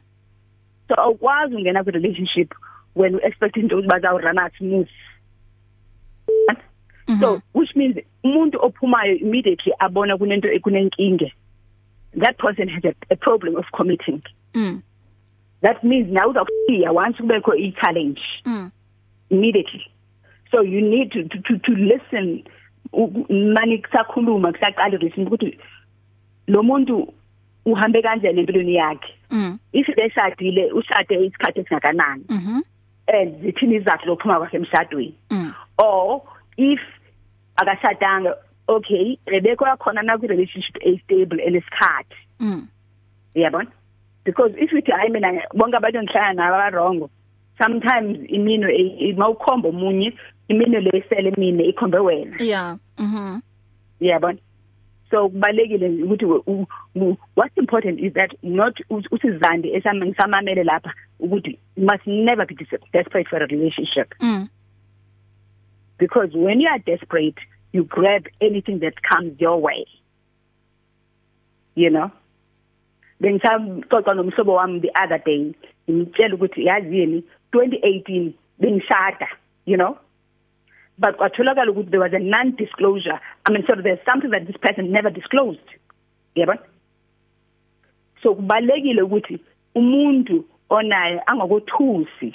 so 0.88 0.96
awukwazi 1.02 1.56
ungena 1.56 1.84
kwi 1.84 1.92
relationship 1.92 2.54
when 2.96 3.14
you 3.14 3.20
expect 3.24 3.58
into 3.58 3.76
ukuthi 3.76 3.90
bazawurana 3.90 4.50
smooth 4.58 4.88
so 7.20 7.42
which 7.54 7.76
means 7.76 7.96
umuntu 8.24 8.58
ophumayo 8.66 9.16
immediately 9.16 9.74
abona 9.80 10.18
kunento 10.18 10.48
kunenkinge 10.62 11.34
that 12.20 12.38
person 12.38 12.70
has 12.70 12.86
a, 12.86 12.94
a 13.10 13.16
problem 13.16 13.56
of 13.56 13.66
committing 13.72 14.22
Mm. 14.54 14.82
that 15.62 15.84
means 15.84 16.08
now 16.08 16.30
uzawufika 16.30 16.92
once 16.92 17.18
kubekho 17.18 17.54
i 17.54 17.72
challenge 17.72 18.22
Mm. 18.46 18.72
immediately 19.30 19.88
so 20.52 20.62
you 20.62 20.82
need 20.82 21.12
to 21.12 21.24
to 21.24 21.58
to, 21.58 21.72
listen 21.72 22.44
mani 23.30 23.78
kusakhuluma 23.82 24.52
kusaqala 24.52 24.98
listen 25.02 25.28
ukuthi 25.28 25.58
lo 26.48 26.64
muntu 26.64 27.14
uhambe 27.66 28.02
kanjani 28.02 28.40
empilweni 28.40 28.76
yakhe 28.76 29.12
Mm. 29.32 29.58
if 29.74 29.88
beshadile 29.96 30.72
ushade 30.72 31.16
isikhathi 31.26 31.60
esingakanani 31.60 32.24
Mhm. 32.30 32.62
and 33.08 33.42
zithini 33.42 33.76
izathu 33.76 34.06
lokuphuma 34.08 34.38
kwakhe 34.40 34.58
emshadweni 34.58 35.16
Mm. 35.32 35.54
or 35.78 36.22
if 36.58 36.80
akashadanga 37.56 38.36
okay 38.68 39.18
bebekho 39.26 39.66
yakhona 39.68 40.02
na 40.02 40.18
kwi 40.18 40.28
relationship 40.28 40.78
a 40.82 40.98
stable 41.04 41.42
enesikhathi 41.44 42.16
Mm. 42.40 42.68
uyabona 43.36 43.72
because 44.26 44.54
if 44.58 44.72
uthi 44.74 44.92
hayi 44.92 45.10
mina 45.10 45.42
bonke 45.54 45.78
abantu 45.78 45.98
engihlala 46.00 46.34
nabo 46.34 46.56
abarongo 46.56 47.10
sometimes 47.58 48.30
imino 48.30 48.68
mawukhomba 49.18 49.70
omunye 49.70 50.14
imino 50.48 50.80
lesele 50.80 51.32
mina 51.38 51.64
ikhombe 51.64 51.98
wena 51.98 52.36
Yeah. 52.44 52.78
Mhm. 52.98 53.40
uyabona 54.02 54.40
so 55.12 55.30
kubalekile 55.30 56.04
ukuthi 56.04 56.26
what's 57.36 57.58
important 57.58 58.00
is 58.00 58.14
that 58.14 58.32
not 58.44 58.80
usizande 59.12 59.70
esamamele 59.74 60.64
lapha 60.64 60.94
ukuthi 61.20 61.60
must 61.78 62.08
never 62.08 62.46
be 62.48 62.56
des- 62.56 62.80
desperate 62.94 63.30
for 63.30 63.44
a 63.44 63.46
relationship 63.48 64.14
Mm. 64.20 64.48
because 66.00 66.34
when 66.38 66.60
you 66.62 66.70
are 66.70 66.80
desperate 66.86 67.40
you 67.74 67.84
grab 67.84 68.28
anything 68.42 68.80
that 68.80 68.94
comes 69.10 69.42
your 69.42 69.58
way 69.62 69.86
you 71.76 71.90
know 71.90 72.10
bengisaxoxa 73.22 74.14
nomhlobo 74.14 74.54
wami 74.54 74.80
the 74.82 74.92
other 75.04 75.20
day 75.26 75.54
ngimtshela 75.90 76.36
ukuthi 76.36 76.66
yazini 76.66 77.24
2018 77.54 78.32
bengishada 78.60 79.28
you 79.66 79.78
know 79.78 79.98
but 80.98 81.18
kwatholakala 81.18 81.72
ukuthi 81.72 81.90
there 81.92 82.00
was 82.04 82.14
a 82.14 82.20
non 82.20 82.56
disclosure 82.56 83.20
i 83.46 83.52
mean 83.52 83.64
so 83.68 83.76
there's 83.76 84.00
something 84.06 84.30
that 84.32 84.46
this 84.48 84.58
person 84.58 84.92
never 84.92 85.10
disclosed. 85.10 85.68
Yabona? 86.36 86.60
So 88.24 88.36
kubalekile 88.36 89.02
ukuthi 89.02 89.40
umuntu 89.76 90.46
onaye 90.70 91.22
angakuthusi 91.26 92.34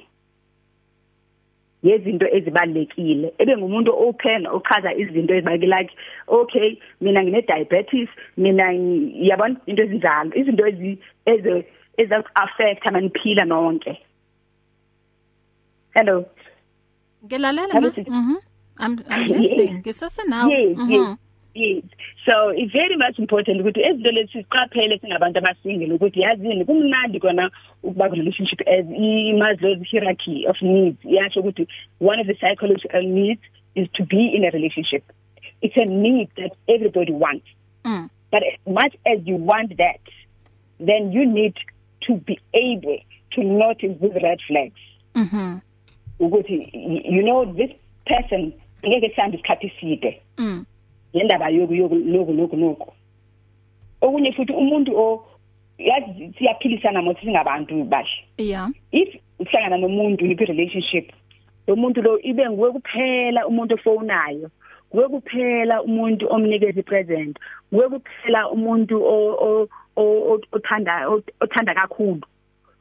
yezinto 1.82 2.26
ezibalekile 2.36 3.34
ebe 3.38 3.56
ngumuntu 3.56 3.90
open 4.08 4.46
ochaza 4.46 4.94
izinto 4.94 5.34
ezibaleke 5.34 5.66
like 5.66 5.90
okay 6.28 6.78
mina 7.00 7.22
ngine 7.22 7.42
diabetes 7.42 8.08
mina 8.36 8.72
ngi- 8.72 9.28
yabona? 9.28 9.56
Into 9.66 9.82
ezinjalo. 9.82 10.34
Izinto 10.34 10.66
ezi 10.66 10.98
eze 11.26 11.64
eza 11.96 12.24
affect 12.34 12.86
amaniphila 12.86 13.44
nonke. 13.44 13.98
Hello? 15.94 16.24
Ngelalela 17.24 17.72
Have 17.72 17.82
ma. 17.82 17.88
a 17.88 17.92
seat. 17.94 18.06
Mhm. 18.08 18.36
I'm 18.80 18.98
I'm 19.10 19.28
listening. 19.28 19.78
Ngisase 19.82 20.22
nawe. 20.28 20.50
yes 20.50 20.78
Mhm. 20.78 20.90
yes 20.90 21.16
yes 21.54 21.84
so 22.26 22.32
it's 22.54 22.72
very 22.72 22.96
much 22.96 23.18
important 23.18 23.60
ukuthi 23.60 23.80
ezinto 23.80 24.10
lezi 24.10 24.32
siqaphele 24.32 24.98
singabantu 24.98 25.38
abasingle 25.38 25.94
ukuthi 25.94 26.20
yazini 26.20 26.64
kumnandi 26.64 27.20
kona 27.20 27.50
ukuba 27.82 28.08
ku 28.08 28.14
relationship 28.14 28.60
as 28.68 28.84
Maslow's 29.40 29.82
hierarchy 29.90 30.46
of 30.46 30.56
needs 30.62 30.98
yasho 31.04 31.40
ukuthi 31.40 31.66
one 32.00 32.20
of 32.20 32.26
the 32.26 32.34
psychological 32.34 33.02
needs 33.02 33.42
is 33.74 33.88
to 33.92 34.04
be 34.04 34.22
in 34.36 34.44
a 34.44 34.50
relationship 34.50 35.02
it's 35.62 35.76
a 35.76 35.84
need 35.84 36.28
that 36.36 36.52
everybody 36.68 37.12
wants 37.12 37.46
Mm. 37.84 38.08
but 38.30 38.42
as 38.42 38.58
much 38.66 38.94
as 39.06 39.18
you 39.26 39.36
want 39.36 39.76
that 39.76 40.00
then 40.86 41.12
you 41.12 41.24
need 41.26 41.54
to 42.06 42.14
be 42.14 42.38
able 42.52 42.98
to 43.30 43.42
notice 43.42 43.94
these 44.00 44.18
red 44.22 44.38
flags 44.46 44.80
Mhm. 45.14 45.60
ukuthi 46.20 46.58
y- 46.74 47.02
you 47.16 47.22
know 47.22 47.44
this 47.54 47.70
person 48.06 48.52
ngeke 48.86 49.08
sihamba 49.14 49.36
isikhathi 49.36 49.66
eside 49.66 50.20
Mm. 50.38 50.64
ngendaba 51.16 51.48
yoku 51.48 51.74
yoku 51.74 51.94
loku 51.94 52.56
loku 52.56 52.92
okunye 54.00 54.32
futhi 54.32 54.52
umuntu 54.52 54.92
o 54.98 55.26
yazi 55.78 56.32
siyaphilisana 56.38 57.02
mothi 57.02 57.20
singabantu 57.26 57.84
bahle 57.84 58.24
Yeah. 58.38 58.68
if 58.92 59.08
uhlangana 59.38 59.76
nomuntu 59.76 60.24
ni 60.26 60.34
relationship 60.34 61.12
lo 61.66 61.76
muntu 61.76 62.02
lo 62.02 62.18
ibe 62.22 62.50
nguwe 62.50 62.70
kuphela 62.72 63.46
umuntu 63.46 63.74
ofonayo 63.74 64.50
kuwe 64.90 65.08
kuphela 65.08 65.82
umuntu 65.82 66.26
omnikeza 66.32 66.80
ipresent 66.80 67.38
kuwe 67.70 67.88
kuphela 67.88 68.50
umuntu 68.50 69.02
o- 69.04 69.68
othanda 70.52 71.08
othanda 71.40 71.74
kakhulu 71.74 72.20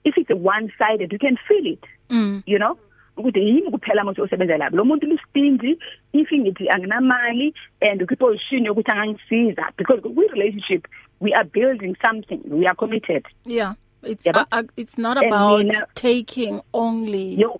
if 0.03 0.17
it's 0.17 0.31
a 0.31 0.35
one 0.35 0.71
sided 0.77 1.11
you 1.13 1.19
can 1.19 1.37
feel 1.47 1.67
it 1.67 1.83
Mm. 2.09 2.41
you 2.45 2.57
know 2.57 2.77
ukuthi 3.19 3.39
yini 3.39 3.71
kuphela 3.71 4.03
manje 4.03 4.21
osebenza 4.21 4.57
lapho 4.57 4.75
lo 4.77 4.85
muntu 4.85 5.07
lustingy 5.07 5.77
if 6.13 6.31
ngithi 6.33 6.69
anginamali 6.69 7.53
and 7.81 8.01
ukwiposition 8.01 8.65
yokuthi 8.65 8.91
angangisiza 8.91 9.71
because 9.77 10.01
we 10.15 10.27
relationship 10.27 10.88
we 11.19 11.33
are 11.33 11.43
building 11.53 11.95
something 12.05 12.39
we 12.49 12.65
are 12.67 12.75
committed 12.75 13.25
Yeah. 13.45 13.73
It's 14.03 14.23
Yabo? 14.25 14.39
uh, 14.39 14.45
uh, 14.51 14.63
it's 14.77 14.97
not 14.97 15.17
And 15.17 15.27
about 15.27 15.57
mina- 15.59 15.85
taking 15.93 16.61
only. 16.73 17.35
yo 17.35 17.59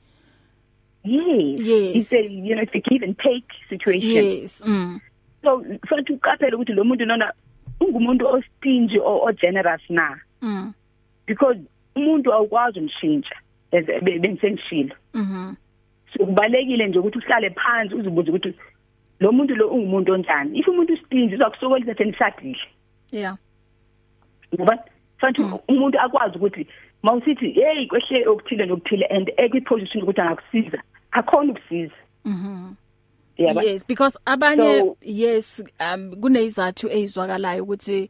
yes 1.04 1.60
Yes. 1.60 1.96
it's 1.96 2.14
a 2.14 2.30
you 2.30 2.56
know 2.56 2.62
it's 2.62 2.76
a 2.76 2.80
give 2.80 3.02
and 3.04 3.18
take 3.20 3.46
situation 3.70 4.24
Yes. 4.40 4.62
Mm. 4.66 5.02
so 5.44 5.64
futhi 5.88 6.14
uqaphele 6.14 6.56
ukuthi 6.56 6.74
lo 6.74 6.84
muntu 6.84 7.06
nona 7.06 7.34
ungumuntu 7.82 8.28
ostingy 8.28 8.98
or, 9.00 9.24
or 9.24 9.34
generous 9.34 9.82
na 9.90 10.16
Mm. 10.42 10.74
because 11.28 11.58
umuntu 11.96 12.34
awukwazi 12.34 12.80
umshintsha 12.80 13.36
bensengishilo. 13.72 14.96
Mhm. 15.14 15.56
so 16.14 16.26
kubalekile 16.26 16.88
nje 16.88 17.00
ukuthi 17.00 17.18
uhlale 17.18 17.50
phansi 17.50 17.96
uzibuze 17.96 18.32
ukuthi 18.32 18.54
lo 19.20 19.32
muntu 19.32 19.56
lo 19.56 19.68
ungumuntu 19.68 20.14
onjani. 20.14 20.60
If 20.60 20.68
umuntu 20.68 20.94
ustingy 20.94 21.36
uzakusokolisa 21.36 21.94
theni 21.96 22.14
shadile 22.14 22.58
Yeah. 23.12 23.38
ngoba 24.56 24.78
fanele 25.18 25.60
umuntu 25.68 26.00
akwazi 26.00 26.38
ukuthi 26.38 26.68
mawusithi 27.04 27.52
hey 27.52 27.88
kwehle 27.88 28.28
okuthile 28.28 28.66
nokuthile 28.66 29.06
and 29.06 29.32
ekwiposition 29.38 30.04
ukuthi 30.04 30.22
angakusiza 30.22 30.84
akhona 31.12 31.52
ukusiza. 31.52 31.96
Mhm. 32.26 32.74
yaba? 33.38 33.64
Yes 33.64 33.88
because 33.88 34.18
abanye 34.26 34.80
So- 34.80 34.98
yes 35.02 35.64
um 35.80 36.16
kunezathu 36.22 36.88
ezwakalayo 36.90 37.64
ukuthi 37.64 38.10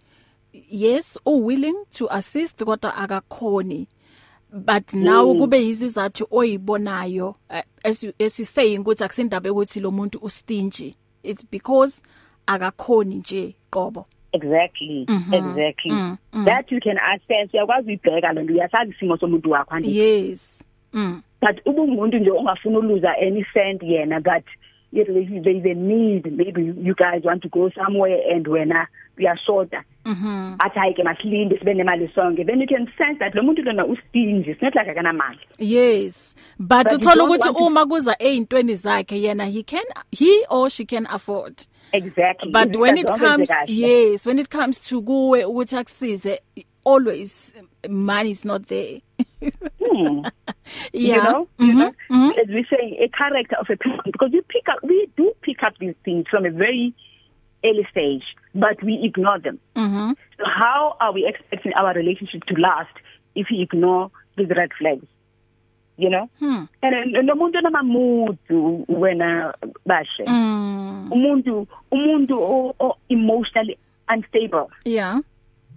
yes 0.69 1.19
u 1.25 1.45
willing 1.45 1.77
to 1.91 2.07
assist 2.11 2.63
kodwa 2.63 2.95
akakhoni. 2.95 3.87
But 4.51 4.93
now 4.93 5.33
Mm. 5.33 5.39
kube 5.39 5.67
izizathu 5.67 6.27
oyibonayo 6.31 7.35
uh, 7.49 7.59
as 7.83 8.03
you, 8.03 8.13
as 8.25 8.39
you 8.39 8.45
saying 8.45 8.77
ukuthi 8.79 9.03
akusindaba 9.03 9.51
ukuthi 9.51 9.79
lo 9.79 9.91
muntu 9.91 10.19
ustingy 10.21 10.95
it's 11.23 11.45
because 11.51 12.01
akakhoni 12.47 13.15
nje 13.15 13.55
qobo 13.69 14.05
exactly 14.31 15.05
Mhm. 15.09 15.33
exactly 15.33 15.91
Mm, 15.91 16.17
mm. 16.33 16.45
that 16.45 16.71
you 16.71 16.79
can 16.79 16.97
assess 16.97 17.53
uyakwazi 17.53 17.87
uyibheka 17.87 18.33
lento 18.33 18.53
uyasazi 18.53 18.91
isimo 18.91 19.17
somuntu 19.17 19.51
wakho 19.51 19.75
andi 19.75 19.97
yes 19.97 20.65
mm 20.93 21.21
but 21.41 21.65
ube 21.65 21.81
umuntu 21.81 22.17
nje 22.17 22.31
ongafuna 22.31 22.79
uluza 22.79 23.17
any 23.17 23.45
cent 23.53 23.83
yena 23.83 24.19
but 24.19 24.43
know, 24.91 25.41
there 25.43 25.55
is 25.55 25.65
a 25.65 25.73
need 25.73 26.31
maybe 26.31 26.61
you- 26.63 26.95
guys 26.95 27.23
want 27.23 27.41
to 27.41 27.49
go 27.49 27.69
somewhere 27.69 28.19
and 28.35 28.47
wena 28.47 28.87
uyashota 29.17 29.83
mhm 30.05 30.55
athi 30.59 30.79
hayi 30.79 30.93
ke 30.93 31.03
masilinde 31.03 31.57
sibe 31.59 31.73
nemali 31.73 32.07
sonke. 32.15 32.45
Then 32.45 32.61
you 32.61 32.67
can 32.67 32.87
sense 32.97 33.19
that 33.19 33.35
lo 33.35 33.43
muntu 33.43 33.63
lona 33.63 33.85
ustingy 33.85 34.49
it's 34.51 34.61
not 34.61 34.75
like 34.75 34.87
akanamali 34.87 35.39
yes. 35.57 36.35
But 36.59 36.87
uthola 36.87 37.23
ukuthi 37.23 37.49
uma 37.49 37.85
kuza 37.85 38.15
ezintweni 38.19 38.75
zakhe 38.75 39.21
yena 39.21 39.45
he 39.45 39.63
can 39.63 39.83
he 40.11 40.45
or 40.49 40.69
she 40.69 40.85
can 40.85 41.05
afford. 41.05 41.61
Exactly. 41.91 42.51
But 42.51 42.75
when 42.75 42.97
it 42.97 43.07
comes 43.07 43.49
yes 43.67 44.25
when 44.27 44.39
it 44.39 44.49
comes 44.49 44.81
to 44.89 45.01
kuwe 45.01 45.45
ukuthi 45.45 45.77
akusize 45.77 46.41
always 46.85 47.53
money 47.89 48.31
is 48.31 48.45
not 48.45 48.67
there 48.67 48.99
Hmm. 49.79 50.21
yeah 50.93 51.15
you 51.15 51.23
know, 51.23 51.47
Mhm, 51.59 51.67
you 51.67 51.73
know 51.73 51.91
mhm. 52.09 52.29
as 52.41 52.47
we 52.47 52.63
say 52.69 52.97
a 53.03 53.09
character 53.09 53.55
of 53.59 53.67
a 53.69 53.75
person 53.77 53.99
because 54.05 54.31
we 54.31 54.41
pick 54.47 54.67
up 54.69 54.79
we 54.83 55.07
do 55.17 55.33
pick 55.41 55.63
up 55.63 55.73
these 55.79 55.95
things 56.05 56.25
from 56.29 56.45
a 56.45 56.51
very 56.51 56.93
early 57.65 57.85
stage 57.91 58.23
but 58.55 58.81
we 58.83 58.99
ignore 59.03 59.39
them 59.39 59.59
Mhm. 59.75 60.15
so 60.37 60.43
how 60.45 60.95
are 61.01 61.11
we 61.11 61.25
expecting 61.27 61.73
our 61.73 61.93
relationship 61.93 62.43
to 62.45 62.55
last 62.55 62.93
if 63.35 63.47
we 63.51 63.61
ignore 63.61 64.11
these 64.37 64.49
red 64.49 64.71
flags 64.77 65.05
you 65.97 66.09
know 66.09 66.29
Hmm. 66.39 66.63
and 66.81 67.15
nomuntu 67.27 67.59
namamudu 67.61 68.85
wena 68.87 69.53
bashe 69.85 70.23
Mm. 70.27 71.11
umuntu 71.11 71.67
umuntu 71.91 72.35
o- 72.79 72.97
emotionally 73.09 73.77
unstable 74.07 74.67
Yeah. 74.85 75.19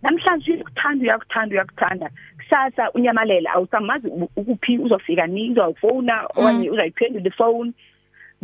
Namhlanje 0.03 0.53
uyakuthanda 0.53 1.03
uyakuthanda 1.05 1.55
uyakuthanda. 1.55 2.11
Kusasa 2.39 2.91
unyamalela 2.93 3.51
awusamazi 3.53 4.09
u- 4.09 4.31
ukuphi 4.37 4.79
uzofika 4.79 5.27
ni 5.27 5.51
uzawufona 5.51 6.27
okanye 6.27 6.71
uzayiphendula 6.71 7.27
ifone 7.29 7.73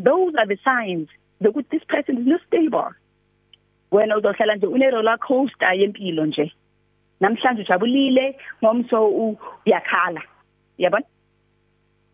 those 0.04 0.34
are 0.38 0.46
the 0.46 0.56
signs 0.62 1.08
that 1.40 1.52
this 1.70 1.84
person 1.88 2.18
is 2.18 2.26
not 2.26 2.40
stable. 2.46 2.90
Wena 3.92 4.16
uzohlala 4.16 4.56
nje 4.56 4.66
une 4.66 4.90
roller 4.90 5.18
coaster 5.18 5.72
yempilo 5.74 6.26
nje. 6.26 6.52
Namhlanje 7.20 7.62
ujabulile 7.62 8.36
ngomso 8.64 9.08
u- 9.08 9.38
uyakhala. 9.66 10.22
Yabona? 10.78 11.04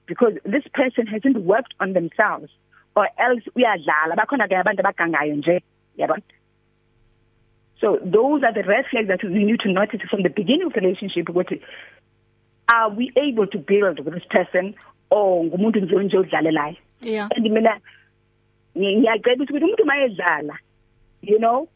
Because 0.07 0.35
this 0.45 0.65
person 0.73 1.07
hasn't 1.07 1.37
worked 1.39 1.75
on 1.81 1.93
themselves 1.93 2.51
or 2.97 3.09
else 3.19 3.43
uyadlala. 3.57 4.17
Bakhona 4.17 4.49
ke 4.49 4.57
abantu 4.57 4.81
abagangayo 4.83 5.35
nje. 5.37 5.63
Yabona? 5.99 6.23
So 7.85 7.99
those 8.03 8.43
are 8.43 8.53
the 8.55 8.63
red 8.67 8.87
flags 8.91 9.09
that 9.09 9.23
we 9.23 9.45
need 9.45 9.61
to 9.61 9.71
notice 9.71 10.01
from 10.09 10.23
the 10.23 10.31
beginning 10.31 10.67
of 10.69 10.73
the 10.73 10.81
relationship 10.81 11.27
ukuthi 11.33 11.61
are 12.77 12.89
we 12.99 13.13
able 13.17 13.47
to 13.55 13.59
build 13.59 13.99
with 14.05 14.15
this 14.15 14.25
person 14.37 14.75
or 15.11 15.45
ngumuntu 15.45 15.81
nje 15.81 15.97
nje 16.05 16.17
odlalelayo 16.19 16.77
Yeah. 17.03 17.29
and 17.37 17.45
mina 17.57 17.73
ngi- 18.77 18.97
ngiyacebisa 18.99 19.51
ukuthi 19.53 19.65
umuntu 19.65 19.85
mayedlala 19.85 20.57
you 21.23 21.39
know 21.39 21.69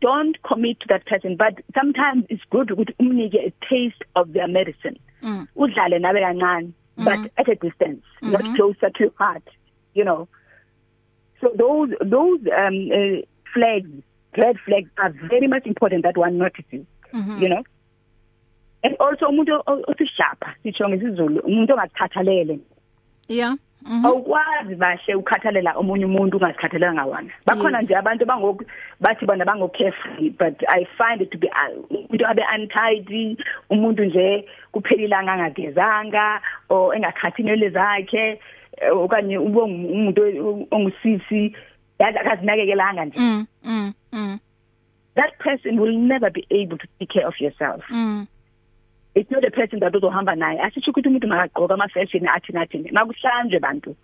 don't 0.00 0.36
commit 0.42 0.78
to 0.80 0.86
that 0.88 1.04
person. 1.06 1.36
But 1.36 1.54
sometimes 1.74 2.24
it's 2.28 2.44
good 2.50 2.68
ukuthi 2.70 2.94
umnike 2.98 3.38
a 3.48 3.52
taste 3.68 4.02
of 4.14 4.32
their 4.32 4.48
medicine. 4.48 4.98
Mm. 5.22 5.46
udlale 5.56 5.98
nawe 5.98 6.20
kancane 6.20 6.72
but 6.96 7.20
at 7.36 7.48
a 7.48 7.54
distance 7.66 8.02
not 8.22 8.44
closer 8.56 8.90
to 8.90 9.00
your 9.04 9.12
heart 9.18 9.46
you 9.94 10.04
know. 10.04 10.28
So 11.40 11.46
those 11.62 11.90
those 12.14 12.40
um 12.62 12.76
uh, 12.98 13.16
flags 13.52 13.90
red 14.36 14.56
flags 14.64 14.88
are 14.96 15.10
very 15.28 15.48
much 15.48 15.66
important 15.66 16.02
that 16.04 16.16
one 16.16 16.38
notices 16.38 16.84
Mhm. 17.12 17.42
you 17.42 17.48
know 17.48 17.62
and 18.82 18.96
also 18.98 19.28
umuntu 19.28 19.62
osishapha 19.66 20.54
sitsho 20.62 20.88
ngesizulu 20.88 21.40
umuntu 21.40 21.72
ongakhathalele 21.72 22.58
Yeah. 23.28 23.54
Mhm. 23.82 24.04
awukwazi 24.06 24.74
bahle 24.74 25.14
ukhathalela 25.14 25.72
omunye 25.76 26.04
umuntu 26.04 26.36
ungazikhathalela 26.36 26.92
ngawana 26.94 27.30
bakhona 27.46 27.78
Yes. 27.78 27.84
nje 27.84 27.96
abantu 27.96 28.26
bangoku 28.26 28.64
bathi 29.00 29.26
bona 29.26 29.44
bango 29.44 29.68
carefree 29.68 30.30
but 30.30 30.62
i 30.68 30.84
find 30.98 31.22
it 31.22 31.30
to 31.30 31.38
be 31.38 31.48
uh, 31.48 31.90
umuntu 31.90 32.26
abe 32.26 32.42
untidy 32.54 33.36
umuntu 33.70 34.04
nje 34.04 34.44
kuphelilanga 34.72 35.32
angagezanga 35.32 36.40
or 36.68 36.94
engakhathi 36.96 37.42
inwele 37.42 37.70
zakhe 37.70 38.40
eh, 38.76 38.92
okanye 38.96 39.38
ube 39.38 39.60
umuntu 39.60 40.66
ongusisi 40.70 41.56
yazi 41.98 42.18
akazinakekelanga 42.18 43.04
nje 43.04 43.18
Mm. 43.20 43.46
Mm. 43.64 43.92
Mm. 44.12 44.38
that 45.14 45.38
person 45.38 45.78
will 45.80 45.98
never 45.98 46.30
be 46.30 46.46
able 46.50 46.78
to 46.78 46.86
take 46.98 47.12
care 47.12 47.26
of 47.28 47.40
yourself 47.40 47.84
Mm. 47.90 48.26
it's 49.14 49.30
not 49.30 49.44
a 49.44 49.50
person 49.50 49.80
that 49.80 49.94
uzohamba 49.94 50.34
naye 50.36 50.60
asisho 50.60 50.90
ukuthi 50.90 51.08
umuntu 51.08 51.28
makagqoka 51.28 51.74
ama 51.74 51.88
fashion 51.88 52.28
athi 52.28 52.52
nathi 52.52 52.78
makuhlanjwe 52.92 53.60
bantu 53.60 53.96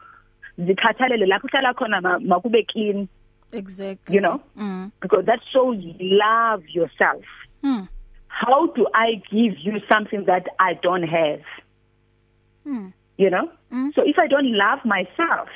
zikhathalele 0.59 1.27
lapho 1.27 1.47
uhlala 1.47 1.75
khona 1.75 2.01
ma- 2.01 2.19
makube 2.19 2.63
clean 2.67 3.09
Exactly. 3.53 4.15
you 4.17 4.21
know 4.23 4.41
Mm. 4.57 4.91
because 5.01 5.27
that 5.27 5.41
shows 5.53 5.77
you 5.85 5.95
love 6.01 6.65
yourself 6.69 7.25
Mm. 7.63 7.87
how 8.29 8.67
do 8.67 8.87
i 8.95 9.15
give 9.31 9.57
you 9.65 9.81
something 9.93 10.25
that 10.25 10.47
i 10.59 10.75
don't 10.75 11.05
have 11.09 11.43
Mm. 12.67 12.93
you 13.19 13.29
know 13.31 13.49
Mm. 13.73 13.93
so 13.95 14.03
if 14.05 14.19
i 14.19 14.27
don't 14.29 14.51
love 14.57 14.81
myself 14.85 15.49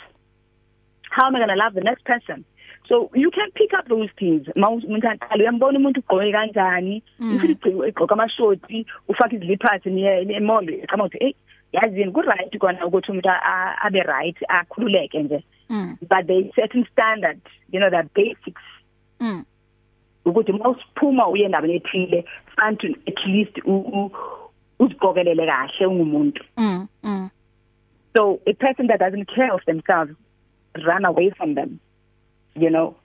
how 1.16 1.26
am 1.26 1.34
i 1.36 1.38
going 1.38 1.48
to 1.54 1.62
love 1.64 1.74
the 1.74 1.84
next 1.90 2.04
person 2.04 2.44
so 2.88 3.10
you 3.14 3.30
can 3.30 3.50
pick 3.60 3.72
up 3.78 3.88
those 3.88 4.10
things 4.18 4.42
umuntu 4.56 5.08
aqala 5.08 5.42
uyambona 5.44 5.78
umuntu 5.78 6.00
ugqoke 6.00 6.32
kanjani 6.32 7.02
if 7.20 7.64
ugqoka 7.66 8.14
amashoti 8.14 8.86
ufaka 9.08 9.34
iziliphasi 9.36 9.90
nemall 9.90 10.68
ecama 10.74 11.04
ukuthi 11.04 11.18
hey 11.24 11.34
yazini 11.72 12.12
ku 12.12 12.20
right 12.20 12.58
kona 12.58 12.86
ukuthi 12.86 13.10
umuntu 13.12 13.28
a- 13.28 13.42
a- 13.52 13.76
abe 13.86 14.02
right 14.02 14.36
akhululeke 14.48 15.22
nje 15.22 15.42
Mm. 15.70 15.96
but 16.00 16.26
there 16.26 16.38
is 16.40 16.54
certain 16.54 16.84
standard 16.92 17.40
you 17.72 17.80
know 17.80 17.90
the 17.90 18.02
basics 18.14 18.62
Mm. 19.20 19.44
ukuthi 20.24 20.52
mawusiphuma 20.52 21.28
uye 21.28 21.44
endaweni 21.44 21.74
ethile 21.74 22.24
fanele 22.56 22.96
at 23.06 23.26
least 23.26 23.58
u- 23.64 23.88
u- 24.00 24.12
uzigqokelele 24.78 25.46
kahle 25.46 25.86
ungumuntu 25.86 26.44
Mm. 26.56 26.86
Mm. 27.02 27.30
So 28.16 28.40
a 28.46 28.52
person 28.54 28.86
that 28.86 29.00
doesn't 29.00 29.26
care 29.34 29.52
of 29.52 29.64
themselves 29.64 30.14
run 30.84 31.04
away 31.04 31.30
from 31.36 31.54
them. 31.54 31.80
You 32.54 32.70
know, 32.70 32.96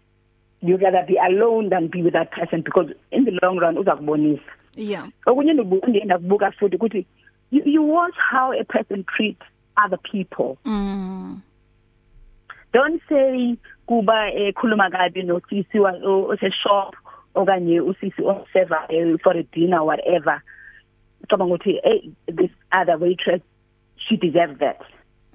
you'd 0.62 0.82
rather 0.82 1.04
be 1.08 1.18
alone 1.18 1.70
than 1.70 1.88
be 1.88 2.02
with 2.02 2.14
that 2.14 2.32
person 2.32 2.62
because 2.62 2.92
in 3.12 3.26
the 3.26 3.38
long 3.42 3.58
run 3.58 3.76
uzakubonisa. 3.76 4.42
Yeah. 4.76 5.08
Okunye 5.28 5.56
kubuka 5.56 6.52
futhi 6.52 6.78
ukuthi 6.78 7.06
you, 7.50 7.64
you 7.66 7.82
watch 7.82 8.16
how 8.16 8.54
a 8.54 8.64
person 8.64 9.06
treats 9.16 9.42
other 9.78 9.98
people. 9.98 10.58
Mm. 10.66 11.42
Don't 12.74 13.02
say 13.10 13.58
kuba 13.88 14.32
ekhuluma 14.34 14.90
kabi 14.92 15.24
nosisi 15.24 15.80
ose 15.80 16.54
shop 16.64 16.96
okanye 17.36 17.82
usisi 17.82 18.22
oserver 18.22 18.86
eh, 18.90 19.18
for 19.22 19.36
a 19.36 19.44
dinner 19.44 19.84
whatever. 19.84 20.42
Cabanga 21.30 21.58
ukuthi 21.58 21.80
hey 21.84 22.12
this 22.28 22.52
other 22.72 22.98
waitress 22.98 23.42
she 23.98 24.16
deserves 24.16 24.60
that. 24.60 24.82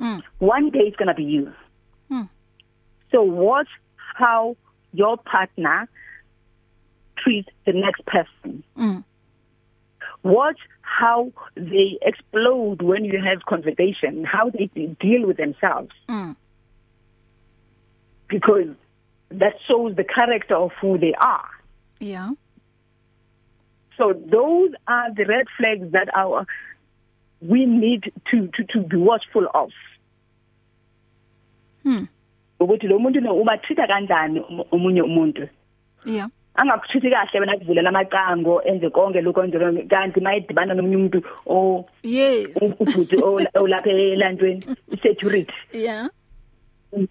Mm. 0.01 0.23
one 0.41 0.71
day 0.71 0.81
it's 0.81 0.97
going 0.97 1.09
to 1.09 1.15
be 1.15 1.25
you. 1.25 1.53
So 3.13 3.23
watch 3.23 3.69
how 3.97 4.57
your 4.93 5.17
partner 5.17 5.89
treats 7.19 7.49
the 7.65 7.73
next 7.73 8.05
person. 8.07 8.63
Mm. 8.79 9.05
Watch 10.23 10.59
how 10.81 11.33
they 11.55 11.99
explode 12.03 12.83
when 12.83 13.05
you 13.05 13.21
have 13.23 13.45
conversation, 13.47 14.25
how 14.25 14.51
they 14.51 14.67
de- 14.75 14.97
deal 15.01 15.27
with 15.27 15.37
themselves, 15.37 15.91
Mm. 16.09 16.37
because 18.29 18.69
that 19.31 19.55
shows 19.67 19.95
the 19.97 20.05
character 20.05 20.55
of 20.57 20.73
who 20.81 20.99
they 20.99 21.15
are. 21.15 21.49
Yeah. 22.01 22.31
So 23.97 24.13
those 24.13 24.71
are 24.87 25.13
the 25.15 25.25
red 25.25 25.47
flags 25.57 25.91
that 25.93 26.09
our 26.15 26.47
we 27.41 27.67
need 27.67 28.13
to 28.31 28.49
to 28.49 28.65
to 28.73 28.81
be 28.81 28.97
watchful 28.97 29.47
of. 29.55 29.71
Hmm. 31.83 32.05
Ukuthi 32.67 32.87
lo 32.87 32.99
muntu 32.99 33.21
lo 33.21 33.35
uba 33.35 33.59
treata 33.59 33.87
kanjani 33.87 34.41
um- 34.41 34.65
omunye 34.71 35.03
umuntu 35.03 35.49
Yeah. 36.05 36.29
angakuchithi 36.55 37.11
kahle 37.11 37.41
wena 37.41 37.59
kuvulela 37.59 37.89
amacango 37.89 38.63
enze 38.63 38.91
konke 38.91 39.21
lokho 39.21 39.45
enze 39.45 39.83
kanti 39.89 40.21
mayidibana 40.21 40.75
nomunye 40.75 40.97
umuntu 40.97 41.23
o 41.47 41.85
Yes. 42.03 42.59
ubhuti 42.81 43.17
olapha 43.55 43.91
elantweni 43.91 44.63
security 45.03 45.53
Yeah. 45.73 46.09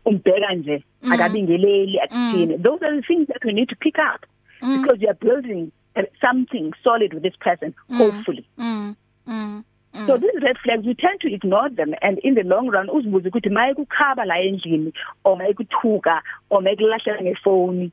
umbheka 0.06 0.54
nje 0.56 0.84
akabingeleli 1.12 2.00
akuthini 2.00 2.58
those 2.58 2.86
are 2.86 2.96
the 3.02 3.08
things 3.08 3.28
that 3.28 3.44
we 3.46 3.54
need 3.54 3.70
to 3.70 3.76
pick 3.76 3.98
up 3.98 4.22
Mm. 4.62 4.82
because 4.82 5.02
you 5.02 5.10
are 5.10 5.18
building 5.22 5.72
uh, 5.96 6.04
something 6.22 6.72
solid 6.84 7.14
with 7.14 7.24
this 7.24 7.38
person 7.40 7.74
hopefully 7.98 8.46
Mm. 8.58 8.96
Mm. 9.28 9.64
So 10.08 10.18
these 10.18 10.42
red 10.42 10.58
flags 10.64 10.86
we 10.86 10.94
tend 10.94 11.20
to 11.22 11.34
ignore 11.34 11.70
them 11.70 11.94
and 12.02 12.20
in 12.20 12.36
the 12.36 12.44
long 12.44 12.70
run 12.70 12.90
uzibuza 12.90 13.30
ukuthi 13.30 13.50
maye 13.50 13.74
kukhaba 13.74 14.26
la 14.26 14.36
endlini 14.40 14.94
or 15.24 15.38
maye 15.38 15.54
kuthuka 15.54 16.22
or 16.50 16.62
maye 16.62 16.76
kulahlela 16.76 17.22
ngefoni. 17.22 17.92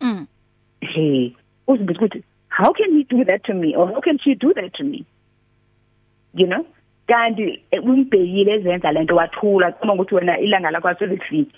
Mm. 0.00 0.26
hey 0.80 1.32
uzibuza 1.66 2.00
ukuthi 2.00 2.22
how 2.48 2.72
can 2.72 2.92
he 2.96 3.04
do 3.04 3.24
that 3.24 3.44
to 3.44 3.54
me 3.54 3.76
or 3.76 3.86
how 3.86 4.00
can 4.00 4.18
she 4.18 4.34
do 4.34 4.52
that 4.54 4.74
to 4.74 4.84
me? 4.84 5.04
You 6.34 6.46
know? 6.46 6.66
Kanti 7.08 7.62
eh, 7.70 7.84
umbhekile 7.84 8.52
ezenza 8.52 8.92
lento 8.92 9.16
wathula 9.16 9.74
uma 9.82 9.94
ukuthi 9.94 10.14
wena 10.14 10.38
ilanga 10.38 10.70
lakho 10.70 10.88
aselifiki 10.88 11.52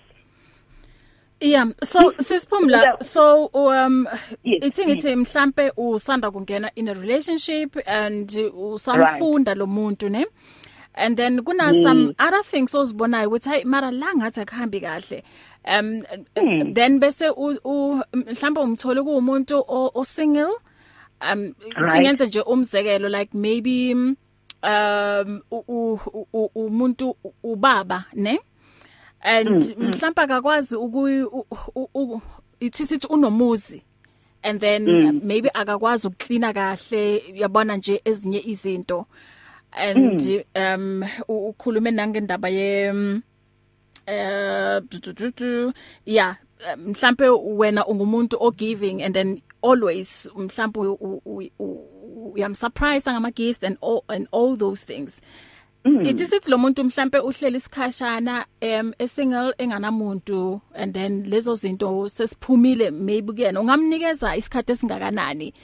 Yeah, 1.41 1.73
so 1.83 2.13
sisiphumla 2.19 3.03
so 3.03 3.51
um 3.55 4.07
Yes, 4.45 4.63
ithi 4.63 4.85
ngithi 4.85 5.17
mhlambe 5.17 5.73
usanda 5.77 6.31
kungena 6.31 6.71
in 6.77 6.89
a 6.89 6.95
relationship 6.95 7.77
and 7.87 8.29
usamfunda 8.29 9.55
lo 9.57 9.67
muntu 9.67 10.11
ne? 10.11 10.27
And 10.95 11.17
then 11.17 11.43
kuna 11.43 11.73
Yes. 11.73 11.83
some 11.83 12.15
other 12.19 12.43
things 12.43 12.75
ozibonayo 12.75 13.29
ukuthi 13.29 13.51
hey 13.51 13.65
mara 13.65 13.91
la 13.91 14.15
ngathi 14.15 14.41
akuhambi 14.41 14.81
kahle. 14.81 15.23
Um 15.65 16.03
mm. 16.37 16.75
then 16.75 17.01
bese 17.01 17.31
mhlawumbe 17.31 18.61
umthole 18.61 19.03
kuumuntu 19.03 19.65
o 19.69 20.05
single. 20.05 20.53
Um 21.23 21.55
singenze 21.93 22.27
nje 22.27 22.41
umzekelo 22.41 23.09
like 23.09 23.35
maybe 23.35 23.95
um 23.95 25.41
umuntu 26.55 27.17
ubaba 27.43 28.05
ne? 28.15 28.41
And 29.21 29.77
mhlawumbe 29.79 30.23
akakwazi 30.23 30.77
uku 30.77 32.23
ithi 32.61 32.87
sithi 32.87 33.07
unomuzi 33.07 33.83
and 34.43 34.61
then 34.61 34.87
mm. 34.89 35.21
maybe 35.25 35.51
akakwazi 35.55 36.09
ukuklina 36.09 36.53
kahle 36.53 37.23
yabona 37.35 37.77
nje 37.77 38.01
ezinye 38.05 38.43
izinto 38.47 39.07
and 39.73 40.21
mm. 40.21 40.43
um 40.57 41.05
ukhulume 41.29 41.91
nangendaba 41.91 42.49
ye 42.49 42.95
eh 44.07 44.83
yeah 46.07 46.37
mhlambe 46.77 47.29
wena 47.29 47.87
ungumuntu 47.87 48.37
o 48.41 48.51
giving 48.51 49.03
and 49.03 49.15
then 49.15 49.41
always 49.63 50.31
mhlambe 50.37 50.81
uyam 52.35 52.55
surprise 52.55 53.11
ngama 53.11 53.31
gifts 53.31 53.65
and 53.65 53.79
all 53.83 54.03
and 54.09 54.29
all 54.33 54.57
those 54.57 54.87
things 54.87 55.21
Mm. 55.21 55.50
Ithi 55.85 56.27
sithi 56.27 56.51
lo 56.51 56.59
muntu 56.59 56.85
mhlambe 56.85 57.19
uhleli 57.19 57.57
isikhashana 57.57 58.47
em 58.61 58.93
esingle 58.99 59.55
enganamuntu 59.59 60.61
and 60.75 60.95
then 60.95 61.25
lezo 61.25 61.55
zinto 61.55 62.09
sesiphumile 62.09 62.91
maybe 62.91 63.33
kuyena. 63.33 63.61
Ungamnikeza 63.61 64.37
isikhathi 64.37 64.73
esingakanani? 64.73 65.55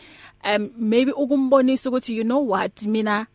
Um 0.44 0.70
maybe 0.76 1.12
ukumbonisa 1.12 1.90
ukuthi 1.90 2.16
you 2.16 2.24
know 2.24 2.40
what 2.40 2.82
mina 2.86 3.26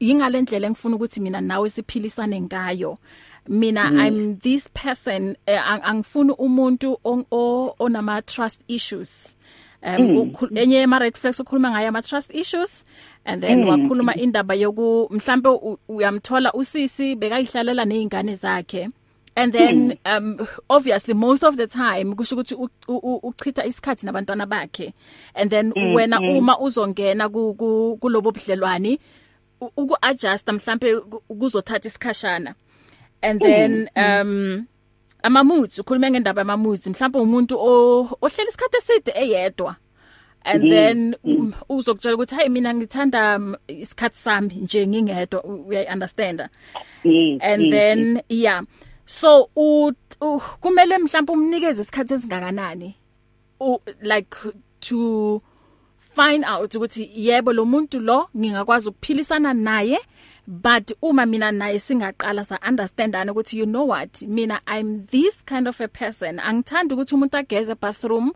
yingalendlela 0.00 0.66
engifuna 0.66 0.96
ukuthi 0.96 1.20
mina 1.20 1.40
nawe 1.40 1.70
siphilisane 1.70 2.40
ngayo. 2.40 2.98
Mina 3.48 3.90
mm. 3.90 4.00
i'm 4.00 4.36
this 4.36 4.68
person 4.68 5.36
uh, 5.46 5.88
angifuni 5.88 6.32
umuntu 6.32 6.98
onama 7.78 8.22
trust 8.22 8.62
issues. 8.68 9.36
Um 9.82 10.34
mm. 10.50 10.58
enye 10.58 10.82
ama 10.82 10.98
red 10.98 11.16
flags 11.18 11.40
ukhuluma 11.40 11.70
ngayo 11.70 11.88
ama 11.88 12.02
trust 12.02 12.34
issues 12.34 12.84
and 13.24 13.42
then 13.42 13.62
mm. 13.62 13.68
wakhuluma 13.68 14.14
indaba 14.14 14.54
yoku 14.54 15.08
mhlambe 15.10 15.48
uyamthola 15.88 16.52
usisi 16.52 17.14
bekayihlalela 17.14 17.84
nezingane 17.84 18.34
zakhe 18.34 18.88
and 19.36 19.52
then 19.52 19.98
um 20.04 20.48
obviously 20.68 21.14
most 21.14 21.44
of 21.44 21.56
the 21.56 21.66
time 21.66 22.14
kusho 22.14 22.36
ukuthi 22.36 22.56
uchitha 23.22 23.64
isikhathi 23.64 24.06
nabantwana 24.06 24.46
bakhe 24.46 24.92
and 25.34 25.50
then 25.50 25.72
mm, 25.76 25.94
wena 25.94 26.20
mm. 26.20 26.36
uma 26.36 26.58
uzongena 26.58 27.28
kulobo 27.28 28.32
budlelwani 28.32 28.98
uku 29.60 29.96
adjust 30.00 30.48
mhlambe 30.48 30.96
kuzothatha 31.40 31.88
isikhashana 31.88 32.54
and 33.22 33.40
then 33.40 33.88
um 33.96 34.66
ama 35.22 35.44
moods 35.44 35.78
ukhuluma 35.78 36.10
ngendaba 36.10 36.42
ama 36.42 36.56
moods 36.56 36.86
mhlawumbe 36.86 37.18
umuntu 37.18 37.54
ohleli 38.20 38.48
isikhathi 38.48 38.76
eside 38.76 39.12
eyedwa 39.14 39.76
and 40.44 40.62
mm 40.62 40.68
-hmm. 40.68 40.70
then 40.70 41.16
um, 41.24 41.52
uzokutshela 41.68 42.14
ukuthi 42.14 42.34
hey 42.34 42.48
mina 42.48 42.74
ngithanda 42.74 43.40
isikhathi 43.68 44.18
sami 44.18 44.54
nje 44.54 44.86
ngingedwa 44.86 45.44
uya 45.44 45.92
understand 45.92 46.48
mm, 47.04 47.38
and 47.40 47.62
mm, 47.62 47.70
then 47.70 47.98
mm. 47.98 48.20
yeah 48.28 48.62
so 49.06 49.50
u, 49.56 49.92
u 50.20 50.40
kumele 50.60 50.98
mhlawumbe 50.98 51.32
umnikeze 51.32 51.82
isikhathi 51.82 52.14
esingakanani 52.14 52.94
like 54.00 54.36
to 54.80 55.40
find 55.98 56.44
out 56.44 56.74
ukuthi 56.74 57.10
yebo 57.14 57.52
lo 57.52 57.64
muntu 57.64 58.00
lo 58.00 58.28
ngingakwazi 58.36 58.88
ukuphilisana 58.88 59.54
naye 59.54 59.98
but 60.50 60.92
uma 61.02 61.26
mina 61.26 61.52
naye 61.52 61.78
singaqala 61.78 62.44
sa 62.44 62.58
understandana 62.68 63.32
ukuthi 63.32 63.58
you 63.58 63.66
know 63.66 63.84
what 63.84 64.22
mina 64.22 64.60
i'm 64.66 65.04
this 65.06 65.44
kind 65.44 65.68
of 65.68 65.78
a 65.80 65.88
person 65.88 66.38
angithanda 66.38 66.94
ukuthi 66.94 67.14
umuntu 67.14 67.36
ageze 67.36 67.74
bathroom 67.74 68.32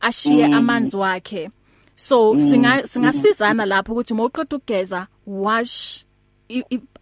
ashiye 0.00 0.48
mm. 0.48 0.54
amanzi 0.54 0.96
wakhe 0.96 1.50
so 1.94 2.32
mm. 2.32 2.40
singa 2.40 2.86
singasizana 2.86 3.66
lapho 3.66 3.92
ukuthi 3.92 4.14
mawuqeda 4.14 4.56
ukugeza 4.56 5.06
wash 5.26 6.04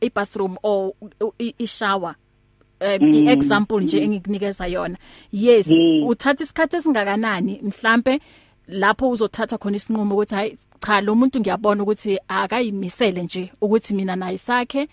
i 0.00 0.10
bathroom 0.14 0.56
or 0.62 0.92
i 1.38 1.66
shower 1.66 2.14
um 2.80 2.98
mm. 3.00 3.14
iexample 3.14 3.80
nje 3.80 4.02
engikunikeza 4.02 4.66
yona 4.66 4.98
yes 5.32 5.68
mm. 5.68 6.06
uthatha 6.06 6.44
isikhathi 6.44 6.76
esingakanani 6.76 7.60
mhlambe 7.62 8.20
lapho 8.68 9.10
uzothatha 9.10 9.58
khona 9.58 9.76
isinqumo 9.76 10.14
ukuthi 10.14 10.34
hayi 10.34 10.58
cha 10.80 11.00
lo 11.00 11.14
muntu 11.14 11.40
ngiyabona 11.40 11.82
ukuthi 11.82 12.18
akayimisele 12.28 13.22
nje 13.22 13.52
ukuthi 13.60 13.94
mina 13.94 14.16
naye 14.16 14.38
sakhe 14.38 14.88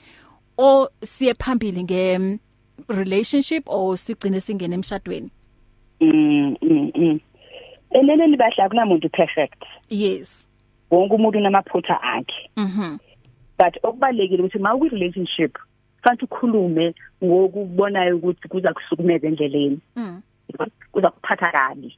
o 0.57 0.89
siye 1.01 1.33
phambili 1.33 1.83
nge 1.83 2.39
relationship 2.87 3.63
or 3.67 3.97
sigcine 3.97 4.39
singene 4.39 4.75
emshadweni. 4.75 5.29
Mm 6.01 6.55
mm 6.61 7.19
eneneni 7.91 8.37
bahla 8.37 8.69
kunamuntu 8.69 9.09
perfect. 9.09 9.63
Yes. 9.89 10.49
Wonke 10.91 11.15
umuntu 11.15 11.37
unamaphutha 11.37 12.01
akhe. 12.01 12.49
Mhm. 12.57 12.97
But 13.57 13.77
okubalekile 13.83 14.43
ukuthi 14.43 14.59
mawu 14.59 14.89
relationship 14.89 15.57
fanele 16.03 16.23
ukhulume 16.23 16.93
ngokubonayo 17.23 18.17
ukuthi 18.17 18.47
kuza 18.47 18.73
kusukumeza 18.73 19.27
endleleni. 19.27 19.79
Mhm 19.95 20.21
kuza 20.91 21.09
kuphatha 21.09 21.51
kabi. 21.51 21.97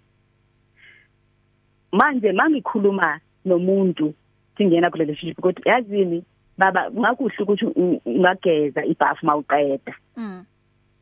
Manje 1.92 2.32
mangikhuluma 2.32 3.20
nomuntu 3.46 4.14
singena 4.58 4.92
kule 4.92 5.04
relationship 5.04 5.40
ukuthi 5.40 5.70
yazini 5.70 6.24
baba 6.58 6.92
ngakuhle 6.92 7.36
ukuthi 7.40 7.66
ungageza 8.06 8.86
ibafu 8.86 9.26
mawuqeda. 9.26 9.94
Mm. 10.18 10.46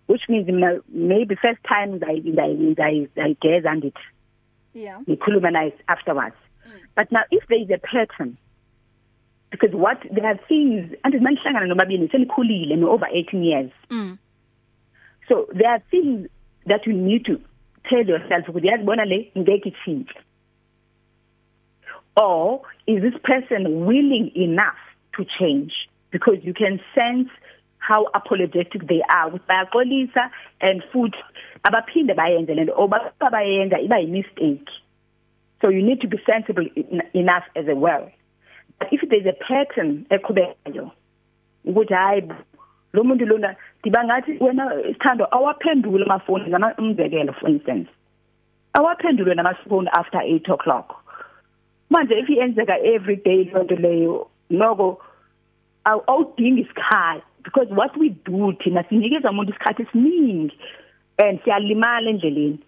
Which 0.07 0.29
means 0.29 0.47
mina 0.47 0.79
maybe 0.89 1.35
first 1.35 1.63
time 1.63 1.99
I 2.05 2.21
I 2.37 2.75
I 2.77 3.07
I 3.17 3.35
geza 3.41 3.71
andit 3.71 3.97
yeah. 4.73 4.99
ngikhuluma 5.01 5.51
naye 5.51 5.73
afterwards. 5.87 6.35
Mm. 6.67 6.79
but 6.95 7.11
now 7.11 7.23
if 7.31 7.47
there 7.47 7.59
is 7.59 7.69
a 7.69 7.77
pattern 7.77 8.37
because 9.51 9.73
what 9.73 9.97
there 10.11 10.25
are 10.25 10.39
things 10.47 10.93
and 11.03 11.13
manihlangana 11.13 11.67
nobabili 11.67 12.09
senikhulile 12.11 12.77
no 12.77 12.91
over 12.91 13.07
18 13.11 13.43
years. 13.43 13.71
Mm. 13.89 14.17
So 15.29 15.47
there 15.53 15.71
are 15.71 15.81
things 15.89 16.27
that 16.65 16.85
you 16.85 16.93
need 16.93 17.25
to 17.25 17.39
tell 17.89 18.05
yourself 18.05 18.47
ukuthi 18.47 18.67
yazibona 18.67 19.05
le 19.05 19.31
ngeke 19.37 19.69
ithintshe 19.69 20.19
or 22.17 22.61
is 22.87 23.01
this 23.01 23.19
person 23.23 23.85
willing 23.85 24.31
enough 24.35 24.79
to 25.17 25.25
change? 25.39 25.73
Because 26.11 26.37
you 26.43 26.53
can 26.53 26.79
sense 26.93 27.29
how 27.77 28.07
apologetic 28.13 28.87
they 28.87 29.01
are. 29.09 29.29
With 29.29 29.45
bayaxolisa 29.47 30.29
and 30.61 30.81
futhi 30.93 31.17
abaphinde 31.63 32.15
bayenze 32.15 32.55
lento 32.55 32.73
obabayenza 32.73 33.79
iba 33.79 33.99
yi 33.99 34.07
mistake 34.07 34.69
so 35.61 35.69
you 35.69 35.81
need 35.81 36.01
to 36.01 36.07
be 36.07 36.17
sensible 36.29 36.65
enough 37.13 37.43
as 37.55 37.65
well. 37.67 38.11
But 38.77 38.89
if 38.91 39.01
there 39.09 39.19
is 39.19 39.25
a 39.25 39.33
pattern 39.33 40.05
eqhubekayo 40.11 40.91
ukuthi 41.65 41.93
hayi 41.93 42.21
lo 42.93 43.03
muntu 43.03 43.25
lona 43.25 43.55
dibangathi 43.83 44.37
wena 44.39 44.65
isithando 44.89 45.25
awaphendule 45.31 46.05
amafoni 46.05 46.49
ngama 46.49 46.75
umzekelo 46.77 47.33
for 47.39 47.49
instance. 47.49 47.89
Awaphendule 48.73 49.35
namafoni 49.35 49.87
after 49.93 50.19
8 50.21 50.49
o'clock. 50.49 51.04
Manje 51.89 52.19
if 52.19 52.29
iyenzeka 52.29 52.77
every 52.83 53.15
day 53.15 53.43
lonto 53.53 53.75
leyo 53.75 54.27
noko 54.49 55.01
awudingi 55.83 56.61
isikhathi 56.61 57.23
because 57.43 57.69
what 57.69 57.97
we 57.97 58.09
do 58.09 58.53
thina 58.53 58.83
sinikeza 58.83 59.29
umuntu 59.29 59.51
isikhathi 59.51 59.81
esiningi 59.81 60.57
and 61.17 61.39
siyalimala 61.43 62.09
endleleni 62.09 62.59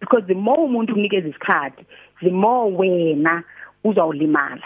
because 0.00 0.26
the 0.26 0.34
more 0.34 0.62
umuntu 0.62 0.94
unikeza 0.94 1.28
isikhathi 1.28 1.84
the 2.20 2.30
more 2.30 2.76
wena 2.76 3.42
uzawulimala. 3.84 4.62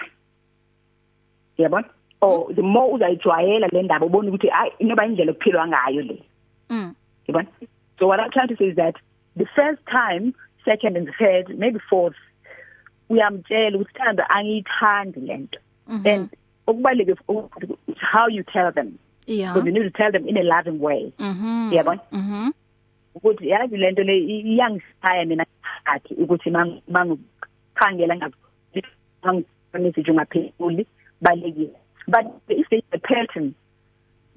Yabona? 1.58 1.90
Or 2.20 2.52
the 2.54 2.62
more 2.62 2.94
uzayijwayela 2.94 3.68
le 3.72 3.82
ndaba 3.82 4.06
ubone 4.06 4.28
ukuthi 4.28 4.48
hayi 4.48 4.72
inoba 4.78 5.06
indlela 5.06 5.32
okuphilwa 5.32 5.68
ngayo 5.68 6.02
le. 6.02 6.22
Mm. 6.70 6.94
Yabona? 7.28 7.48
So 7.98 8.06
what 8.06 8.20
i'm 8.20 8.30
trying 8.30 8.48
to 8.48 8.56
say 8.56 8.68
is 8.68 8.76
that 8.76 8.94
the 9.36 9.46
first 9.56 9.80
time 9.86 10.34
second 10.64 10.96
and 10.96 11.10
third 11.18 11.58
maybe 11.58 11.78
fourth 11.90 12.16
uyamtshela 13.10 13.76
ukuthi 13.76 13.94
thanda 13.94 14.30
angiyithandi 14.30 15.20
lento 15.20 15.58
mm-hmm. 15.88 16.06
and 16.06 16.30
okubaleke 16.66 17.14
how 18.12 18.28
you 18.28 18.42
tell 18.42 18.72
them. 18.72 18.98
Yeah. 19.26 19.54
So 19.54 19.64
you 19.64 19.72
need 19.72 19.82
to 19.82 19.90
tell 19.90 20.12
them 20.12 20.28
in 20.28 20.36
a 20.36 20.42
loving 20.42 20.78
way. 20.80 21.12
Mhm 21.18 21.72
yabona 21.72 22.00
mhm 22.12 22.52
ukuthi 23.14 23.48
yazi 23.48 23.76
lento 23.76 24.02
le 24.02 24.18
iyangisaya 24.18 25.24
mina 25.26 25.46
athi 25.84 26.14
ukuthi 26.14 26.50
mangikhangela 26.50 28.16
ngangifundise 28.16 30.10
ungaphezulu 30.10 30.84
balekile. 31.20 31.76
But 32.06 32.26
if 32.48 32.72
is 32.72 32.82
a 32.92 32.98
pattern 32.98 33.54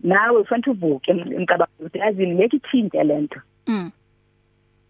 nawe 0.03 0.41
ufuna 0.41 0.71
uvuke 0.71 1.11
emcabango 1.11 1.71
ukuthi 1.79 1.97
yazi 1.97 2.27
ngeke 2.27 2.57
ithinte 2.57 3.03
lento 3.03 3.41
mm. 3.67 3.91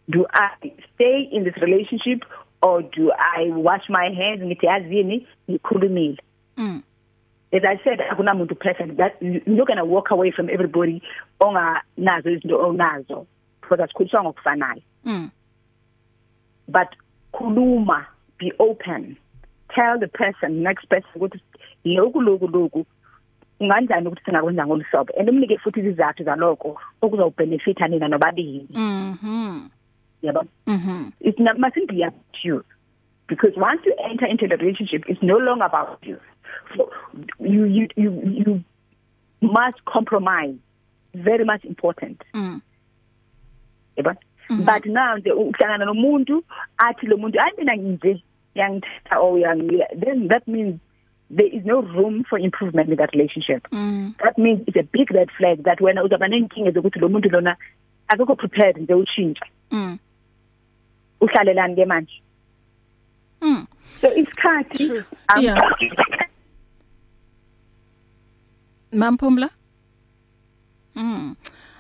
Do 0.10 0.26
i 0.34 0.72
stay 0.96 1.30
in 1.32 1.44
this 1.44 1.56
relationship 1.56 2.26
or 2.62 2.82
do 2.82 3.12
I 3.12 3.50
wash 3.50 3.90
my 3.90 4.10
hands? 4.10 4.42
Ngithi 4.42 4.66
yazini 4.66 5.28
ngikhulumile. 5.50 6.18
Mm. 6.58 6.84
As 7.54 7.64
i 7.66 7.80
said 7.84 8.00
akunamuntu 8.00 8.60
perfect 8.60 8.98
that 8.98 9.18
you're 9.22 9.66
going 9.66 9.78
to 9.78 9.86
walk 9.86 10.12
away 10.12 10.32
from 10.32 10.50
everybody 10.50 11.02
onga 11.40 11.82
nazo 11.98 12.30
izinto 12.30 12.60
onazo 12.60 13.26
because 13.62 13.80
asikhuliswa 13.80 14.24
ngokufanayo. 14.24 14.82
Mm. 15.06 15.32
But 16.68 16.96
khuluma 17.34 18.06
be 18.38 18.54
open. 18.60 19.18
Tell 19.76 20.00
the 20.00 20.08
person 20.08 20.64
next 20.64 20.88
person 20.90 21.10
ukuthi 21.16 21.42
lokhu 21.86 22.22
lokhu 22.22 22.48
lokhu 22.48 22.86
unganjani 23.60 24.08
ukuthi 24.08 24.26
singakwenza 24.26 24.66
ngoluhlobo 24.66 25.14
and 25.20 25.30
umnike 25.30 25.58
futhi 25.58 25.80
izizathu 25.80 26.24
zaloko 26.24 26.80
okuzawubenefita 27.02 27.88
nina 27.88 28.08
nobabili 28.08 28.68
mhm 28.74 29.70
yabo? 30.24 30.48
Mhm 30.68 31.14
it's 31.20 31.40
not 31.40 31.60
mustn't 31.60 31.90
be 31.90 32.04
up 32.04 32.14
to 32.34 32.48
you? 32.48 32.66
Because 33.28 33.54
once 33.56 33.82
you 33.86 33.96
enter 34.10 34.26
into 34.26 34.48
the 34.48 34.58
relationship 34.58 35.04
it's 35.08 35.22
no 35.22 35.38
longer 35.38 35.66
about 35.66 36.00
you. 36.04 36.20
So 36.76 36.92
you 37.40 37.66
you 37.66 37.88
you 37.96 38.12
you 38.24 38.64
must 39.42 39.84
compromise. 39.86 40.56
Very 41.14 41.44
much 41.44 41.66
important. 41.66 42.22
Mm. 42.34 42.62
Yebo 43.98 44.16
but 44.66 44.86
now 44.86 45.16
uhlangana 45.16 45.86
nomuntu 45.86 46.44
athi 46.78 47.08
lo 47.08 47.18
muntu 47.18 47.38
hayi 47.40 47.58
mina 47.58 47.76
nje 47.76 48.24
yangithatha 48.56 49.18
or 49.22 49.40
yang 49.40 49.68
then 49.96 50.28
that 50.28 50.48
means 50.48 50.80
there 51.30 51.48
is 51.48 51.64
no 51.64 51.82
room 51.82 52.26
for 52.30 52.38
improvement 52.38 52.90
in 52.90 52.98
that 52.98 53.14
relationship. 53.14 53.68
Mm. 53.72 54.18
That 54.24 54.38
means 54.38 54.64
it's 54.68 54.76
a 54.76 54.84
big 54.84 55.12
red 55.12 55.30
flag 55.38 55.64
that 55.64 55.80
wena 55.80 56.04
uzaba 56.04 56.28
nenkinga 56.28 56.72
zokuthi 56.72 57.00
lo 57.00 57.10
muntu 57.10 57.32
lona 57.32 57.56
akekho 58.08 58.36
prepared 58.36 58.78
nje 58.78 58.94
utshintsha 58.94 59.46
mm. 59.72 59.98
Uhlalelani 61.22 61.76
ke 61.76 61.86
manje 61.86 62.22
mm 63.42 63.68
so 64.02 64.08
isikhathi 64.24 64.88
True. 64.88 65.04
Yeah. 65.40 65.62
Mamphumla? 68.94 69.50
Mm. 70.96 71.36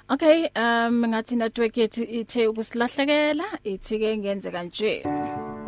Okay, 0.10 0.50
um 0.56 1.04
ngathi 1.12 1.36
network 1.36 1.78
yethu 1.78 2.04
ithe 2.04 2.48
ukusilahlekela, 2.48 3.48
ithi 3.66 4.00
ke 4.00 4.18
ngenze 4.22 4.52
kanje. 4.52 4.94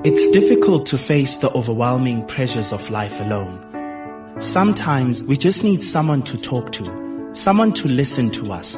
It's 0.06 0.30
difficult 0.32 0.86
to 0.88 0.98
face 0.98 1.38
the 1.38 1.50
overwhelming 1.52 2.26
pressures 2.26 2.72
of 2.72 2.90
life 2.90 3.20
alone. 3.22 3.60
Sometimes 4.40 5.24
we 5.24 5.38
just 5.38 5.64
need 5.64 5.82
someone 5.82 6.24
to 6.24 6.38
talk 6.38 6.72
to, 6.74 6.84
someone 7.34 7.72
to 7.74 7.88
listen 7.88 8.30
to 8.32 8.52
us. 8.52 8.78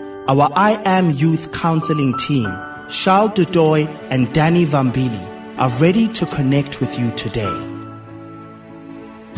Our 0.31 0.49
I 0.55 0.81
Am 0.85 1.11
Youth 1.11 1.51
Counseling 1.51 2.17
team, 2.17 2.45
Charles 2.89 3.31
Dudoy 3.31 3.85
and 4.09 4.31
Danny 4.31 4.65
Vambili, 4.65 5.21
are 5.57 5.67
ready 5.71 6.07
to 6.07 6.25
connect 6.25 6.79
with 6.79 6.97
you 6.97 7.11
today. 7.17 7.53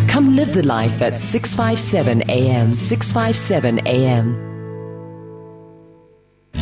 Come 0.08 0.36
live 0.36 0.54
the 0.54 0.62
life 0.62 1.02
at 1.02 1.18
657 1.18 2.30
AM. 2.30 2.74
657 2.74 3.88
AM. 3.88 4.53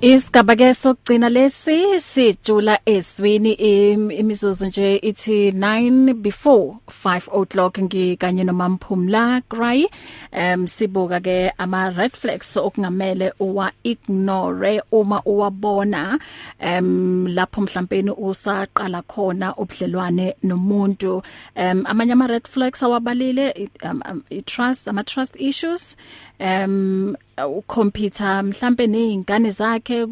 Isigaba 0.00 0.54
ke 0.56 0.74
sokugcina 0.74 1.28
lesi 1.28 2.00
sijula 2.00 2.78
eswini 2.86 3.52
im- 3.52 4.10
imizuzu 4.10 4.66
nje 4.66 4.96
ithi 4.96 5.50
9 5.50 6.14
before 6.14 6.76
5 7.04 7.28
o'clock 7.32 7.78
ngikanye 7.78 8.44
nomamphumla 8.44 9.40
Gray 9.50 9.86
em 10.32 10.66
sibuka 10.66 11.20
ke 11.20 11.50
ama 11.58 11.90
red 11.90 12.12
flags 12.12 12.56
okungamele 12.56 13.32
uwa 13.40 13.72
ignore 13.84 14.82
uma 14.92 15.22
uwabona. 15.24 16.18
Em 16.60 17.26
lapho 17.26 17.60
mhlawumbe 17.60 18.10
usaqala 18.10 19.02
khona 19.02 19.54
ubudlelwane 19.56 20.36
nomuntu. 20.42 21.22
Em 21.54 21.86
amanye 21.86 22.12
ama 22.12 22.26
red 22.26 22.46
flags 22.48 22.82
awabalile 22.82 23.50
i- 23.56 23.70
um, 23.88 24.02
um, 24.10 24.22
i 24.30 24.40
trust 24.42 24.88
ama 24.88 25.04
trust 25.04 25.36
issues. 25.40 25.96
Um 26.40 27.16
ucomputer 27.58 28.42
mhlambe 28.44 28.86
nezingane 28.86 29.50
zakhe 29.50 30.02
uh, 30.02 30.10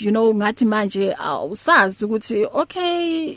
you 0.00 0.10
know 0.10 0.34
ngathi 0.34 0.64
manje 0.64 1.14
awusazi 1.18 2.04
ukuthi 2.04 2.46
okay 2.52 3.36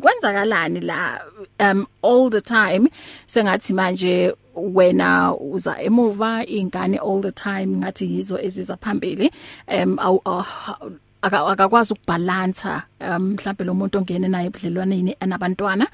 kwenzakalani 0.00 0.80
la 0.80 1.20
um 1.60 1.86
all 2.02 2.30
the 2.30 2.40
time? 2.40 2.88
Sengathi 3.26 3.72
manje 3.72 4.34
wena 4.56 5.34
uza 5.34 5.82
emuva 5.82 6.46
ingane 6.46 6.98
all 6.98 7.20
the 7.22 7.32
time 7.32 7.66
ngathi 7.66 8.14
yizo 8.14 8.38
eziza 8.42 8.76
phambili. 8.76 9.30
Um 9.68 9.98
aw 9.98 10.16
aw- 10.24 10.90
aka- 11.22 11.46
akakwazi 11.46 11.92
ukubalansa 11.94 12.82
um 13.00 13.22
mhlawumbe 13.34 13.64
lo 13.64 13.74
muntu 13.74 13.98
ongene 13.98 14.28
naye 14.28 14.46
ebudlelwaneni 14.46 15.16
anabantwana. 15.20 15.86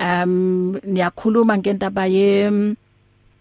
Um 0.00 0.78
niyakhuluma 0.84 1.58
ngendaba 1.58 2.06
ye 2.06 2.50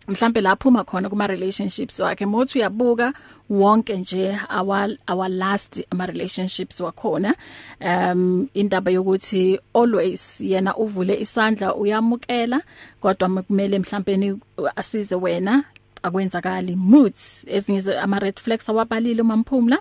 mhlambe 0.08 0.42
lapho 0.42 0.70
uma 0.70 0.84
khona 0.84 1.10
kuma 1.10 1.28
relationships 1.28 2.00
wakhe 2.00 2.26
mothi 2.26 2.60
uyabuka 2.60 3.14
wonke 3.50 3.98
nje 3.98 4.40
our 4.50 4.90
our 5.08 5.30
last 5.30 5.84
ama 5.90 6.06
relationships 6.06 6.80
wakhona. 6.80 7.36
Um 7.82 8.48
indaba 8.54 8.92
yokuthi 8.92 9.60
always 9.74 10.42
yena 10.42 10.76
uvule 10.76 11.22
isandla 11.22 11.76
uyamukela 11.76 12.62
kodwa 13.02 13.44
kumele 13.44 13.80
mhlambe 13.80 14.36
asize 14.76 15.16
wena 15.16 15.64
akwenzakali. 16.04 16.76
Moods 16.76 17.46
ezinye 17.48 18.00
ama 18.00 18.20
red 18.20 18.40
flags 18.40 18.70
awabalile 18.70 19.22
umamphumla 19.22 19.80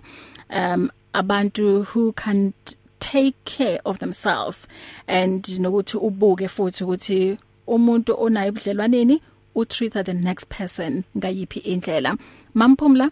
um 0.50 0.90
abantu 1.12 1.82
who 1.82 2.12
can 2.12 2.52
take 2.98 3.36
care 3.44 3.80
of 3.84 3.98
themselves 3.98 4.68
and 5.06 5.46
nokuthi 5.58 5.96
ubuke 5.96 6.48
futhi 6.48 6.84
ukuthi 6.84 7.38
umuntu 7.66 8.14
onayo 8.20 8.48
ebudlelwaneni 8.48 9.22
utreat 9.56 10.04
the 10.04 10.14
next 10.14 10.48
person 10.48 11.04
ngayiphi 11.16 11.60
indlela. 11.60 12.16
Mamphumla 12.54 13.10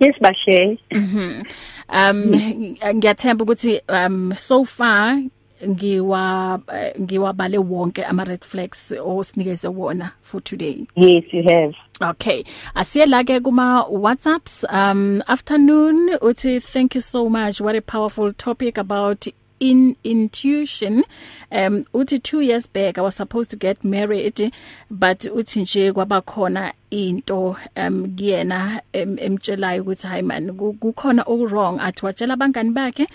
yes 0.00 0.14
bashe. 0.20 0.78
Um 1.88 2.34
ngiyathemba 2.94 3.44
ukuthi 3.44 3.80
um 3.88 4.34
so 4.34 4.64
far 4.64 5.22
ngiwa 5.66 6.60
eh, 6.74 6.92
ngiwabale 7.00 7.58
wonke 7.58 8.04
ama 8.04 8.24
red 8.24 8.44
flags 8.44 8.92
osinikeze 8.92 9.68
wona 9.68 10.12
for 10.22 10.40
today. 10.42 10.86
Yes 10.96 11.24
you 11.32 11.42
have. 11.42 11.74
Okay. 12.02 12.44
Asiye 12.74 13.06
la 13.06 13.24
ke 13.24 13.40
kuma 13.42 13.86
WhatsApps 13.88 14.64
um 14.70 15.22
afternoon 15.26 16.18
uthi 16.20 16.60
thank 16.62 16.94
you 16.94 17.00
so 17.00 17.30
much. 17.30 17.60
What 17.60 17.74
a 17.74 17.80
powerful 17.80 18.32
topic 18.34 18.76
about 18.76 19.26
in 19.60 19.96
intuition 20.04 21.04
um 21.50 21.82
uthi 21.94 22.16
2 22.16 22.40
years 22.42 22.66
back 22.72 22.98
I 22.98 23.00
was 23.00 23.16
supposed 23.16 23.50
to 23.50 23.56
get 23.56 23.84
married 23.84 24.52
but 24.90 25.24
uthi 25.24 25.60
nje 25.60 25.92
kwabakhona 25.92 26.72
into 26.90 27.56
um 27.76 28.16
kuyena 28.16 28.80
em- 28.92 29.18
emtshelayo 29.18 29.82
ukuthi 29.82 30.06
hayi 30.06 30.22
man 30.22 30.52
ku- 30.56 30.72
kukhona 30.72 31.22
oku 31.22 31.46
wrong. 31.46 31.80
Athi 31.80 32.06
watshela 32.06 32.34
abangani 32.34 32.70
bakhe 32.70 33.06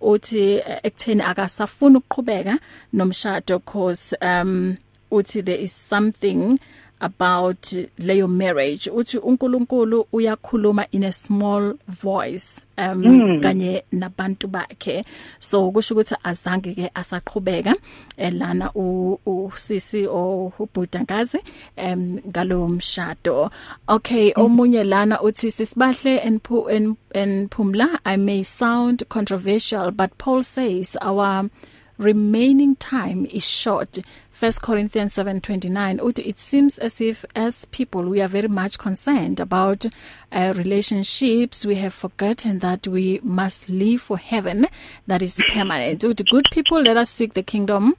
uthi 0.00 0.38
eh, 0.52 0.78
ekutheni 0.82 1.22
akasafuna 1.22 1.98
ukuqhubeka 1.98 2.58
nomshado 2.92 3.58
cause 3.58 4.16
um 4.22 4.76
uthi 5.10 5.42
there 5.42 5.62
is 5.62 5.88
something 5.88 6.58
about 7.00 7.72
leyo 7.98 8.28
marriage 8.28 8.90
uthi 8.90 9.18
uNkulunkulu 9.18 10.06
uyakhuluma 10.12 10.86
in 10.92 11.04
a 11.04 11.12
small 11.12 11.74
voice 11.88 12.60
um 12.78 13.02
mm. 13.04 13.40
kanye 13.40 13.84
nabantu 13.92 14.48
bakhe 14.48 15.04
so 15.38 15.70
kusho 15.70 15.94
ukuthi 15.94 16.14
azange 16.24 16.74
ke 16.74 16.90
asaqhubeka 16.94 17.74
elana 18.16 18.70
usisi 19.26 20.06
o 20.06 20.52
ubhudangazi 20.58 21.38
um 21.76 22.20
ngalo 22.28 22.68
mshado 22.68 23.50
okay 23.88 24.32
mm. 24.36 24.42
omunye 24.42 24.84
lana 24.84 25.22
uthi 25.22 25.50
sisibahle 25.50 26.18
and 26.18 26.40
and 27.14 27.50
Pumla 27.50 27.98
I 28.04 28.16
may 28.16 28.42
sound 28.42 29.08
controversial 29.08 29.90
but 29.90 30.16
Paul 30.18 30.42
says 30.42 30.96
our 31.00 31.50
remaining 31.98 32.76
time 32.76 33.26
is 33.26 33.46
short 33.46 33.98
1 34.40 34.52
Corinthians 34.62 35.14
7:29 35.18 36.00
uthi 36.00 36.26
it 36.26 36.38
seems 36.38 36.78
as 36.78 36.98
if 36.98 37.26
as 37.34 37.66
people 37.66 38.02
we 38.04 38.22
are 38.22 38.26
very 38.28 38.48
much 38.48 38.78
concerned 38.78 39.38
about 39.38 39.84
uh, 40.32 40.54
relationships. 40.56 41.66
We 41.66 41.74
have 41.74 41.92
forgotten 41.92 42.60
that 42.60 42.88
we 42.88 43.20
must 43.22 43.68
live 43.68 44.00
for 44.00 44.16
heaven 44.16 44.66
that 45.06 45.20
is 45.20 45.38
permanent. 45.52 46.00
Uthi 46.04 46.24
good 46.30 46.46
people 46.52 46.80
let 46.80 46.96
us 46.96 47.10
seek 47.10 47.34
the 47.34 47.42
kingdom. 47.42 47.94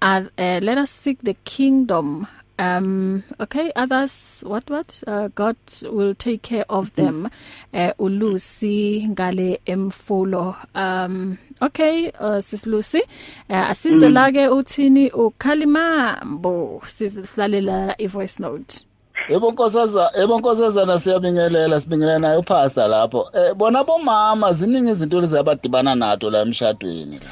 Uh, 0.00 0.24
uh, 0.38 0.60
let 0.62 0.78
us 0.78 0.90
seek 0.90 1.18
the 1.22 1.34
kingdom. 1.44 2.26
Um 2.58 3.22
okay 3.38 3.70
others 3.76 4.42
what 4.46 4.70
what? 4.70 5.02
Uh, 5.06 5.28
God 5.34 5.56
will 5.82 6.14
take 6.14 6.40
care 6.40 6.64
of 6.70 6.94
them. 6.94 7.28
Uh, 7.74 7.92
ulusi 7.98 9.06
ngale 9.08 9.60
emfulo 9.66 10.56
um 10.74 11.36
okay 11.62 12.12
uh, 12.20 12.38
sis 12.38 12.66
Lucy 12.66 13.02
uh, 13.48 13.56
asizwe 13.56 14.08
mm. 14.08 14.14
la 14.14 14.32
ke 14.32 14.48
uthini 14.48 15.10
ukhalimambo 15.10 16.82
sizihlalela 16.86 17.94
i 17.98 18.06
voice 18.06 18.42
note 18.42 18.86
Yebo 19.28 19.50
nkosazana, 19.50 20.10
yebo 20.18 20.38
nkosazana 20.38 20.98
siyabingelela 20.98 21.80
sibingelela 21.80 22.18
nayo 22.18 22.42
pastor 22.42 22.88
lapho. 22.88 23.28
Eh 23.34 23.54
bona 23.54 23.84
bomama 23.84 24.52
ziningi 24.52 24.90
izinto 24.90 25.20
lezabadibana 25.20 25.94
nato 25.94 26.30
la 26.30 26.40
emshadweni 26.40 27.18
la. 27.18 27.30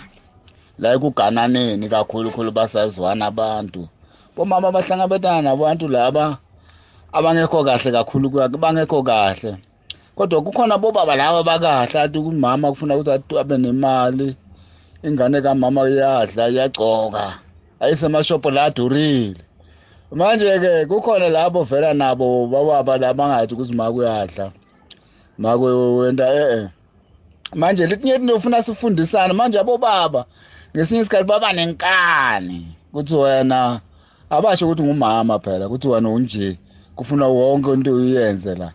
La 0.78 0.94
ekugananeni 0.94 1.88
kakhulu 1.88 2.30
khulu 2.30 2.50
basazwana 2.52 3.26
abantu. 3.26 3.88
bomama 4.36 4.72
bahlangabetana 4.72 5.42
nabantu 5.42 5.88
laba 5.88 6.38
abangekho 7.12 7.64
kahle 7.64 7.92
kakhulu 7.92 8.30
bangekho 8.58 9.02
kahle 9.02 9.56
kodwa 10.20 10.42
kukhona 10.42 10.78
bobaba 10.78 11.16
laba 11.16 11.42
bakahle 11.42 12.00
athi 12.00 12.20
kumama 12.20 12.68
kufuna 12.68 12.96
ukuthi 12.96 13.38
abe 13.40 13.56
nemali 13.56 14.37
ingane 15.02 15.40
kamama 15.40 15.88
iyadla 15.88 16.48
iyagcoka 16.48 17.40
ayisemashopho 17.80 18.50
la 18.50 18.64
adurile. 18.64 19.40
Manje-ke 20.12 20.87
kukhona 20.87 21.28
labo 21.28 21.62
vela 21.62 21.94
nabo 21.94 22.46
bababa 22.46 22.98
labangathi 22.98 23.54
ukuthi 23.54 23.72
ma 23.74 23.88
kuyadla 23.92 24.52
ma 25.38 25.54
wenta 25.56 26.28
e-e. 26.28 26.68
Manje 27.54 27.87
litinye 27.87 28.14
into 28.14 28.37
ufuna 28.37 28.62
sifundisane 28.62 29.33
manje 29.33 29.59
abobaba 29.59 30.26
ngesinye 30.76 31.00
isikhathi 31.00 31.24
baba 31.24 31.52
nenkani 31.52 32.76
ukuthi 32.92 33.14
wena 33.14 33.80
abasho 34.28 34.66
ukuthi 34.66 34.83
ngumama 34.83 35.38
phela 35.38 35.66
ukuthi 35.66 35.88
wena 35.88 36.11
unje 36.11 36.59
kufuna 36.94 37.26
wonke 37.26 37.72
into 37.72 37.92
uyenze 37.92 38.54
la. 38.54 38.72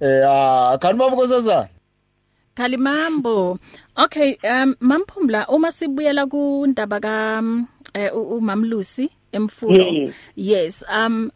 Eh 0.00 0.24
akhani 0.74 0.98
baba 0.98 1.16
nkosazana? 1.16 1.68
Kalimambo 2.54 3.58
okay 3.96 4.38
um 4.44 4.74
mamphumla 4.80 5.46
uma 5.48 5.70
sibuyela 5.70 6.26
ku 6.26 6.66
ndaba 6.66 7.00
ka 7.00 7.42
umamlusi 8.14 9.10
emfulo 9.32 10.12
yes 10.36 10.84
um 10.88 11.30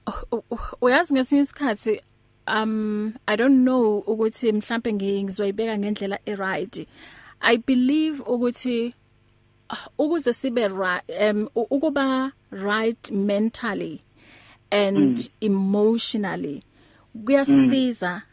uyazi 0.81 1.14
ngesinye 1.14 1.42
isikhathi 1.42 2.01
um 2.47 3.14
i 3.27 3.37
don't 3.37 3.62
know 3.62 3.99
ukuthi 3.99 4.53
mhlambe 4.53 4.92
ngizoyibeka 4.92 5.79
ngendlela 5.79 6.18
e 6.25 6.35
right 6.35 6.87
i 7.40 7.57
believe 7.59 8.23
ukuthi 8.23 8.94
ukuze 9.99 10.33
sibe 10.33 10.68
right 10.68 11.05
um 11.31 11.49
ukuba 11.55 12.33
right 12.51 13.11
mentally 13.11 14.03
and 14.71 15.18
mm. 15.18 15.29
emotionally 15.40 16.62
kuyasiza 17.25 18.11
mm. 18.11 18.28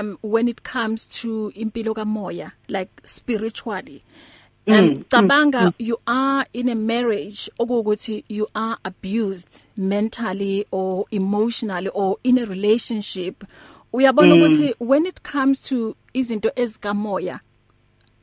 Um 0.00 0.18
when 0.22 0.48
it 0.48 0.62
comes 0.62 1.06
to 1.06 1.52
impilo 1.54 1.94
kamoya 1.94 2.52
like 2.68 2.90
spiritually 3.04 4.02
um 4.66 4.74
mm. 4.74 5.04
cabanga 5.08 5.60
mm. 5.60 5.72
you 5.78 5.98
are 6.06 6.46
in 6.52 6.68
a 6.68 6.74
marriage 6.74 7.50
okuthi 7.58 8.24
you 8.28 8.48
are 8.54 8.78
abused 8.84 9.66
mentally 9.76 10.66
or 10.70 11.06
emotionally 11.10 11.88
or 11.94 12.16
in 12.24 12.38
a 12.38 12.44
relationship 12.44 13.44
uyabona 13.92 14.34
ukuthi 14.34 14.66
mm. 14.66 14.88
when 14.88 15.06
it 15.06 15.20
comes 15.22 15.62
to 15.62 15.96
izinto 16.14 16.50
ezikamoya 16.56 17.40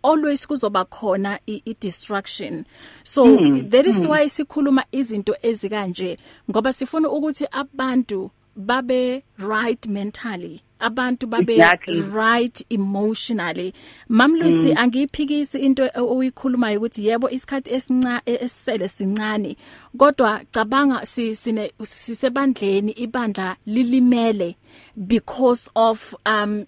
always 0.03 0.47
kuzoba 0.47 0.85
khona 0.85 1.39
i 1.47 1.75
distraction 1.79 2.65
so 3.03 3.25
mm, 3.25 3.69
that 3.69 3.85
is 3.85 4.05
mm. 4.05 4.11
why 4.11 4.29
sikhuluma 4.29 4.85
izinto 4.91 5.35
ezikanje 5.41 6.17
ngoba 6.51 6.73
sifuna 6.73 7.09
ukuthi 7.09 7.47
abantu 7.51 8.31
babe 8.55 9.23
right 9.37 9.85
mentally 9.87 10.61
abantu 10.83 11.27
babe 11.27 11.53
exactly. 11.53 12.01
right 12.01 12.65
emotionally 12.69 13.73
mamlusi 14.09 14.71
mm. 14.71 14.77
angiyiphikisi 14.77 15.59
into 15.59 15.89
oyikhulumayo 15.95 16.77
ukuthi 16.79 17.07
yebo 17.07 17.29
isikhathi 17.29 17.73
esinca 17.73 18.21
esisele 18.25 18.87
sincane 18.87 19.57
kodwa 19.97 20.41
cabanga 20.51 21.05
sisine 21.05 21.71
sisebandleni 21.81 22.91
ibandla 22.91 23.55
lilimele 23.65 24.55
because 24.95 25.69
of 25.75 26.15
um 26.25 26.65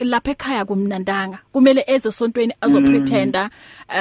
lapha 0.00 0.30
ekhaya 0.30 0.64
kumnandanga 0.64 1.38
kumele 1.52 1.84
eze 1.86 2.12
sontweni 2.12 2.54
azopretenda 2.60 3.50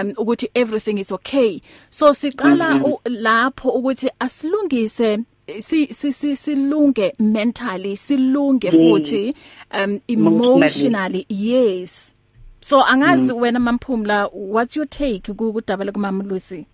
um 0.01 0.13
ukuthi 0.17 0.49
everything 0.53 0.99
is 0.99 1.11
okay 1.11 1.61
so 1.89 2.13
siqala 2.13 2.73
mm 2.73 2.81
-hmm. 2.81 2.97
lapho 3.05 3.69
ukuthi 3.69 4.09
asilungise 4.19 5.19
si 5.59 5.87
si 5.93 6.35
silunge 6.35 7.13
mentally 7.19 7.95
silunge 7.95 8.71
futhi 8.71 9.35
um 9.71 10.01
emotionally 10.07 11.25
yes. 11.29 12.15
So 12.61 12.81
angazi 12.81 13.33
mm. 13.33 13.39
wena 13.39 13.59
mamphumla 13.59 14.29
what's 14.33 14.75
your 14.75 14.85
take 14.85 15.23
kudaba 15.23 15.91
kumama 15.91 16.23
Lucy? 16.23 16.67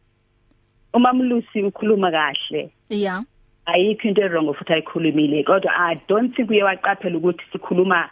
Umama 0.93 1.23
Lucy 1.23 1.63
ukhuluma 1.63 2.11
kahle. 2.11 2.71
Yeah. 2.89 3.23
Ayikho 3.67 4.05
into 4.05 4.27
wrong 4.27 4.53
futhi 4.53 4.73
ayikhulumile 4.73 5.43
kodwa 5.43 5.71
i 5.77 6.01
don't 6.07 6.35
think 6.35 6.49
uyawaqaphela 6.49 7.17
ukuthi 7.17 7.43
sikhuluma 7.51 8.09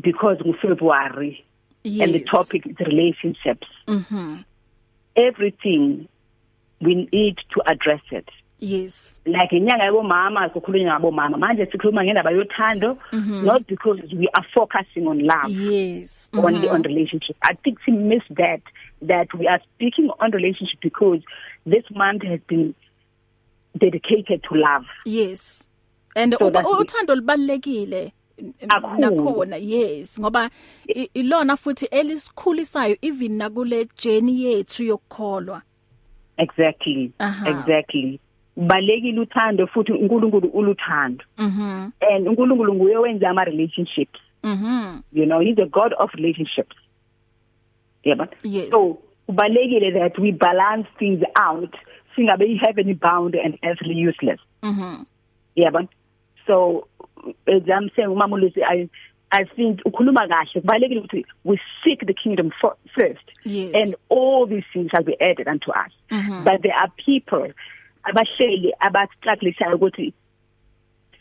because 0.00 0.38
ngufebruary 0.44 1.44
yes. 1.84 2.02
and 2.02 2.14
the 2.14 2.20
topic 2.20 2.66
is 2.66 2.76
relationships. 2.78 3.68
Mhm 3.88 4.44
everything 5.16 6.08
we 6.80 7.08
need 7.12 7.36
to 7.52 7.62
address 7.66 8.02
it. 8.10 8.28
Yes. 8.58 9.20
Like 9.26 9.56
inyanga 9.56 9.84
yabomama 9.84 10.48
sikhuluma 10.48 10.84
ngabomama. 10.84 11.38
Manje 11.38 11.66
sikhuluma 11.66 12.04
ngendaba 12.04 12.30
yothando 12.30 12.98
mm 13.12 13.20
-hmm. 13.20 13.44
not 13.44 13.66
because 13.66 14.02
we 14.16 14.28
are 14.32 14.46
focusing 14.54 15.06
on 15.06 15.18
love. 15.18 15.48
Yes. 15.48 16.30
Mm 16.32 16.40
-hmm. 16.40 16.46
only 16.46 16.68
on 16.68 16.82
relationship. 16.82 17.36
I 17.40 17.54
think 17.54 17.78
we 17.86 17.92
miss 17.92 18.22
that 18.36 18.60
that 19.02 19.34
we 19.34 19.48
are 19.48 19.62
speaking 19.74 20.10
on 20.18 20.30
relationship 20.32 20.80
because 20.80 21.22
this 21.66 21.84
month 21.90 22.22
has 22.22 22.40
been 22.48 22.74
dedicated 23.78 24.42
to 24.42 24.54
love. 24.54 24.86
Yes. 25.04 25.68
And 26.16 26.34
so 26.38 26.50
uthando 26.50 27.14
libalekile 27.14 28.12
nakhona. 28.98 29.56
Yes. 29.56 30.18
Ngoba 30.20 30.50
ilona 31.14 31.56
futhi 31.56 31.86
elisikhulisayo 31.86 32.96
even 33.02 33.36
nakule 33.36 33.88
journey 33.96 34.44
yethu 34.44 34.84
yokukholwa. 34.84 35.62
Exactly. 36.36 37.12
Aha. 37.18 37.50
exactly. 37.50 38.20
Balekile 38.56 39.20
uthando 39.20 39.66
futhi 39.66 39.92
uNkulunkulu 39.92 40.48
uluthando. 40.48 41.24
Mhm 41.38 41.90
and 42.10 42.28
uNkulunkulu 42.28 42.74
nguye 42.74 42.96
wenza 42.96 43.30
ama 43.30 43.44
relationships 43.44 44.20
mhm 44.42 45.02
you 45.12 45.26
know 45.26 45.40
he's 45.40 45.58
a 45.58 45.66
god 45.66 45.94
of 45.98 46.14
relationships. 46.14 46.76
Yeba 48.04 48.28
yes. 48.42 48.70
so 48.70 48.98
kubalekile 49.26 49.90
that 49.92 50.18
we 50.18 50.32
balance 50.32 50.88
things 50.98 51.22
out 51.36 51.74
singabe 52.16 52.56
heaven 52.56 52.94
bound 52.94 53.34
and 53.34 53.58
earthly 53.62 54.08
useless. 54.08 54.40
Mhm 54.62 55.04
yeba 55.56 55.88
so 56.46 56.86
as 57.46 57.62
I'm 57.68 57.90
saying 57.96 58.08
umama 58.08 58.40
Lucy 58.40 58.62
I 58.62 58.88
I 59.32 59.44
think 59.56 59.80
ukhuluma 59.84 60.28
kahle 60.28 60.60
kubalekile 60.60 61.00
ukuthi 61.00 61.24
we 61.44 61.58
seek 61.82 62.06
the 62.06 62.14
kingdom 62.14 62.52
for, 62.60 62.76
first. 62.94 63.24
Yes. 63.44 63.72
and 63.74 63.96
all 64.08 64.46
these 64.46 64.64
things 64.72 64.90
shall 64.90 65.02
be 65.02 65.16
added 65.20 65.48
unto 65.48 65.70
us. 65.72 65.92
Mm 66.10 66.20
-hmm. 66.20 66.44
but 66.44 66.62
there 66.62 66.76
are 66.76 66.90
people 67.06 67.52
abahleli 68.04 68.72
abastrugglesayo 68.80 69.76
ukuthi 69.76 70.12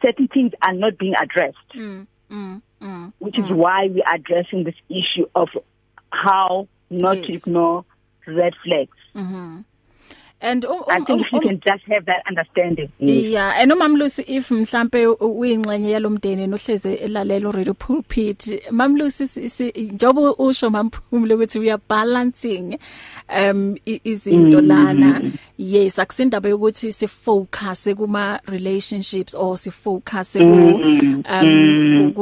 certain 0.01 0.27
things 0.27 0.51
are 0.61 0.73
not 0.73 0.97
being 0.97 1.15
addressed 1.15 1.71
mm, 1.75 2.05
mm, 2.29 2.61
mm, 2.81 3.13
which 3.19 3.35
mm. 3.35 3.43
is 3.43 3.51
why 3.51 3.87
we 3.87 4.01
are 4.03 4.15
addressing 4.15 4.63
this 4.63 4.75
issue 4.89 5.25
of 5.35 5.49
how 6.11 6.67
not 6.89 7.17
yes. 7.17 7.25
to 7.25 7.33
ignore 7.33 7.85
red 8.27 8.53
flags 8.63 8.97
mhm 9.15 9.63
and 10.43 10.65
um, 10.65 10.83
I 10.89 10.99
think 10.99 11.21
if 11.21 11.31
you 11.31 11.39
can 11.39 11.59
just 11.65 11.83
have 11.85 12.05
that 12.05 12.21
understanding. 12.27 12.91
Yes. 12.99 13.25
Yeah, 13.25 13.53
and 13.55 13.71
umam 13.71 13.97
Lucy 13.97 14.23
if 14.27 14.49
mhlambe 14.49 15.07
uyingxenye 15.07 15.91
yalomndeni 15.91 16.47
nohleze 16.47 16.93
elalela 16.95 17.51
radio 17.53 17.73
pulpit, 17.73 18.71
mam 18.71 18.95
Lucy 18.95 19.23
njobo 19.75 20.31
usho 20.31 20.69
mamphumule 20.69 21.35
ukuthi 21.35 21.59
we 21.59 21.71
are 21.71 21.81
balancing 21.87 22.77
um 23.29 23.77
izinto 23.85 24.61
lana. 24.61 25.31
Yes, 25.57 25.99
akusindaba 25.99 26.49
yokuthi 26.49 26.91
si 26.91 27.07
focus 27.07 27.87
kuma 27.95 28.39
relationships 28.47 29.33
or 29.35 29.55
si 29.55 29.71
focus 29.71 30.33
ku 30.33 30.43
um 31.29 32.13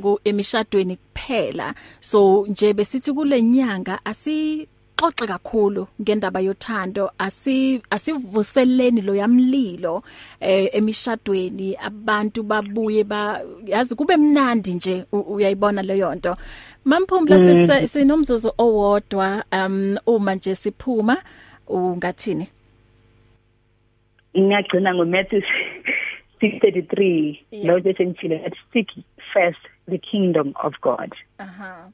ku 0.00 0.20
emishadweni 0.24 0.96
kuphela. 0.96 1.74
So 2.00 2.46
nje 2.48 2.72
besithi 2.72 3.12
kule 3.12 3.42
nyanga 3.42 3.98
asi 4.04 4.68
xoxe 4.96 5.26
kakhulu 5.26 5.88
ngendaba 6.00 6.40
yothando. 6.40 7.10
Asi 7.18 7.82
asivuseleni 7.90 9.00
lo 9.02 9.14
yamlilo 9.14 10.02
eh 10.40 10.70
emishadweni. 10.72 11.76
Abantu 11.76 12.42
babuye 12.42 13.04
ba 13.04 13.40
yazi 13.64 13.94
kube 13.94 14.16
mnandi 14.16 14.74
nje 14.74 15.04
uyayibona 15.12 15.82
leyo 15.82 16.14
nto. 16.14 16.36
Mamphumla 16.84 17.86
sinomzuzu 17.86 18.52
owodwa 18.58 19.44
um 19.52 19.98
uma 20.06 20.34
nje 20.34 20.54
siphuma 20.54 21.22
ungathini? 21.68 22.48
Ngiyagcina 24.38 24.94
ngo 24.94 25.04
Matthew 25.04 25.42
6:33 26.40 27.64
lo 27.64 27.78
nje 27.78 27.94
sengithile 27.94 28.38
that 28.38 28.54
seek 28.72 28.88
first 29.32 29.60
the 29.88 29.98
kingdom 29.98 30.52
of 30.64 30.74
God 30.80 31.14
uh 31.38 31.46
-huh. 31.46 31.92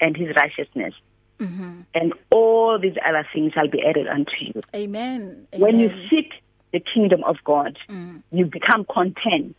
and 0.00 0.16
his 0.16 0.28
righteousness. 0.36 0.94
Mm-hmm. 1.42 1.80
And 1.94 2.14
all 2.30 2.78
these 2.80 2.96
other 3.04 3.26
things 3.32 3.52
shall 3.52 3.68
be 3.68 3.82
added 3.84 4.06
unto 4.06 4.30
you. 4.40 4.60
Amen. 4.74 5.46
Amen. 5.52 5.60
When 5.60 5.80
you 5.80 5.90
seek 6.08 6.32
the 6.72 6.80
kingdom 6.80 7.24
of 7.24 7.36
God, 7.44 7.76
mm. 7.88 8.22
you 8.30 8.46
become 8.46 8.84
content. 8.84 9.56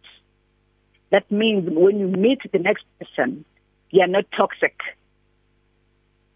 That 1.12 1.30
means 1.30 1.70
when 1.70 2.00
you 2.00 2.08
meet 2.08 2.40
the 2.52 2.60
next 2.60 2.86
person, 3.00 3.46
you 3.92 4.02
are 4.02 4.08
not 4.08 4.26
toxic. 4.36 4.80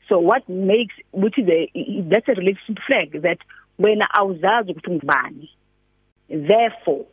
So 0.10 0.20
what 0.20 0.48
makes 0.48 0.94
which 1.12 1.38
is 1.38 1.48
a 1.50 2.02
that's 2.10 2.28
a 2.28 2.34
relationship 2.34 2.84
flag 2.86 3.22
that 3.24 3.40
when 3.78 4.00
awuzazi 4.16 4.72
ukuthi 4.72 4.92
ngubani 4.92 5.50
therefore 6.30 7.06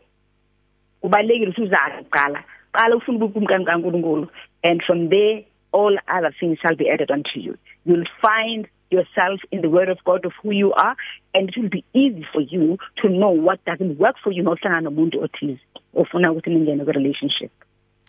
kubalekile 1.00 1.48
ukuthi 1.48 1.62
uzazi 1.62 2.04
qala 2.10 2.44
qala 2.72 2.96
ufuna 2.96 3.24
ukukumkani 3.24 3.64
kaNkulunkulu 3.64 4.28
and 4.62 4.82
from 4.82 5.08
there 5.08 5.44
all 5.72 5.98
other 6.08 6.32
things 6.38 6.58
shall 6.60 6.76
be 6.76 6.88
added 6.88 7.10
unto 7.10 7.40
you. 7.40 7.56
You'll 7.84 8.10
find 8.22 8.68
yourself 8.90 9.40
in 9.50 9.60
the 9.60 9.70
word 9.70 9.88
of 9.88 9.98
God 10.04 10.24
of 10.24 10.32
who 10.42 10.50
you 10.52 10.72
are 10.72 10.96
and 11.34 11.48
it 11.48 11.56
will 11.56 11.68
be 11.68 11.84
easy 11.92 12.26
for 12.32 12.40
you 12.40 12.78
to 13.02 13.08
know 13.08 13.30
what 13.30 13.64
doesn't 13.64 13.98
work 13.98 14.16
for 14.22 14.32
you 14.32 14.42
nohlangana 14.42 14.80
nomuntu 14.80 15.22
othize 15.22 15.60
ofuna 15.94 16.32
ukuthi 16.32 16.50
ningene 16.50 16.84
ku 16.84 16.92
relationship. 16.92 17.52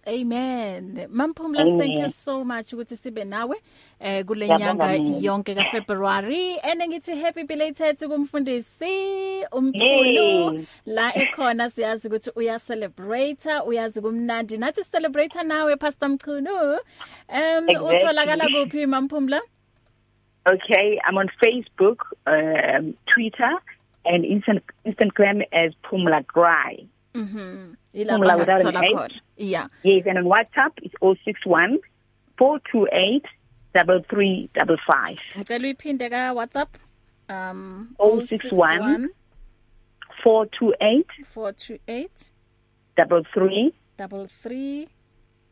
Amen. 0.08 1.08
Mamphumla 1.10 1.80
thank 1.80 2.00
you 2.00 2.10
so 2.10 2.44
much 2.44 2.74
ukuthi 2.74 2.96
sibe 2.96 3.24
nawe 3.24 3.56
eh 4.00 4.24
kule 4.26 4.48
nyanga 4.48 4.96
yonke 5.22 5.56
ka 5.56 5.64
February 5.72 6.60
and 6.64 6.82
ngithi 6.82 7.16
happy 7.22 7.44
belated 7.44 7.98
kumfundisi 7.98 9.46
umkhulu 9.52 10.66
la 10.86 11.12
ekhona 11.14 11.70
siyazi 11.70 12.08
ukuthi 12.08 12.32
uya 12.36 12.60
celebrate 12.60 13.50
uyazi 13.68 14.02
kumnandi 14.02 14.58
nathi 14.58 14.84
celebrate 14.84 15.44
nawe 15.44 15.76
Pastor 15.76 16.10
Mchunu. 16.10 16.78
Um 17.30 17.68
utholakala 17.68 18.46
kuphi 18.50 18.86
Mamphumla? 18.86 19.42
Okay, 20.48 21.00
I'm 21.04 21.18
on 21.18 21.30
Facebook, 21.44 21.98
um 22.28 22.94
Twitter 23.14 23.52
and 24.06 24.24
Instagram 24.86 25.42
as 25.52 25.74
Pumla 25.84 26.26
Grai. 26.28 26.86
Mhm. 27.16 27.76
Ilapha 27.94 28.38
without 28.38 28.66
an 28.66 28.84
H. 28.84 29.14
Yeah. 29.38 29.68
Yes, 29.84 30.06
and 30.06 30.18
on 30.20 30.26
WhatsApp 30.26 30.72
it's 30.84 30.94
061 31.02 31.80
428 32.38 33.26
3355. 33.74 35.20
Ngicela 35.36 35.64
uyiphinde 35.68 36.10
ka 36.10 36.34
WhatsApp. 36.34 36.70
Um 37.30 37.96
061 38.00 39.10
428 40.24 41.06
428 41.34 42.32
33 42.98 43.74
33 43.98 44.88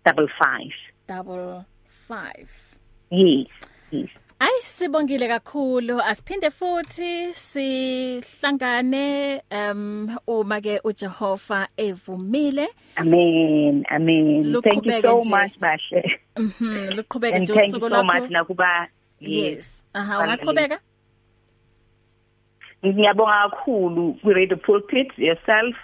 55 0.05 0.71
55 1.07 2.77
Yes. 3.09 3.47
Yes. 3.91 4.09
Ay 4.39 4.61
sibongile 4.63 5.27
kakhulu. 5.27 6.01
Asiphinde 6.01 6.49
futhi 6.49 7.33
sihlangane 7.33 9.05
um 9.51 10.17
uma 10.27 10.61
ke 10.61 10.79
uJehova 10.83 11.67
evumile. 11.77 12.67
Amen 12.97 13.85
amen. 13.89 14.61
Thank 14.61 14.85
you 14.85 15.01
so 15.01 15.23
much 15.23 15.59
bashe 15.59 16.19
Mhm 16.35 16.95
luqhubeke 16.95 17.39
nje 17.39 17.53
usuku 17.53 17.89
lakho 17.89 17.89
Thank 17.89 17.89
you 17.89 17.89
so 17.89 18.03
much 18.03 18.29
nakuba 18.31 18.87
Yes. 19.19 19.83
aha 19.93 20.19
ungaqhubeka? 20.19 20.79
Ngiyabonga 22.85 23.49
kakhulu 23.49 24.13
ku 24.21 24.29
Radio 24.33 24.57
Pulpit 24.57 25.17
yourself 25.17 25.75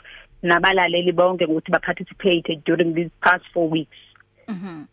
nabalaleli 0.43 1.11
bonke 1.11 1.45
ukuthi 1.45 1.71
ba 1.71 1.79
participate 1.79 2.61
during 2.65 2.93
these 2.93 3.11
past 3.21 3.45
4 3.53 3.69
weeks. 3.69 3.97
Mhm. 4.47 4.87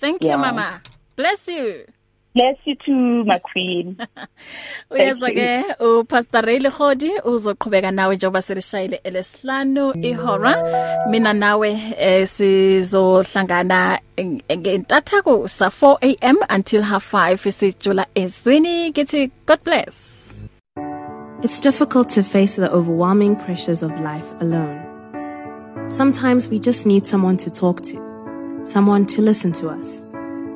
Thank 0.00 0.22
you 0.22 0.28
yeah. 0.28 0.40
mama. 0.40 0.80
Bless 1.16 1.48
you. 1.48 1.86
Bless 2.34 2.56
you 2.64 2.76
too 2.76 3.24
my 3.24 3.38
queen. 3.38 3.96
Uyeza 4.90 5.30
ke 5.34 5.64
uPastor 5.80 6.42
Ray 6.46 6.58
Lehodi 6.58 7.10
uzoqhubeka 7.24 7.90
nawe 7.90 8.16
njengoba 8.16 8.42
selishayile 8.42 9.00
elesihlanu 9.04 9.94
ihora. 10.02 10.54
Mina 11.10 11.32
nawe 11.32 11.70
eh, 11.98 12.26
sizohlangana 12.26 13.98
ngentathaku 14.52 15.48
sa 15.48 15.66
4am 15.66 16.36
until 16.50 16.82
half 16.82 17.14
5 17.14 17.52
sijula 17.52 18.06
ezwini. 18.14 18.92
Githi 18.92 19.30
God 19.46 19.64
bless. 19.64 20.46
It's 21.42 21.60
difficult 21.60 22.08
to 22.10 22.22
face 22.22 22.56
the 22.56 22.70
overwhelming 22.70 23.36
pressures 23.36 23.82
of 23.82 23.90
life 24.00 24.26
alone. 24.40 24.84
Sometimes 25.88 26.48
we 26.48 26.58
just 26.58 26.84
need 26.84 27.06
someone 27.06 27.36
to 27.38 27.50
talk 27.50 27.80
to, 27.82 27.96
someone 28.64 29.06
to 29.06 29.22
listen 29.22 29.52
to 29.52 29.68
us. 29.68 30.02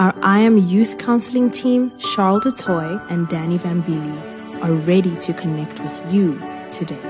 Our 0.00 0.14
I 0.22 0.38
Am 0.38 0.56
Youth 0.56 0.96
Counseling 0.98 1.50
team, 1.50 1.90
Charles 1.98 2.44
DeToy 2.44 3.04
and 3.10 3.26
Danny 3.26 3.58
Vambili, 3.58 4.62
are 4.62 4.72
ready 4.72 5.16
to 5.16 5.32
connect 5.32 5.80
with 5.80 6.14
you 6.14 6.40
today. 6.70 7.00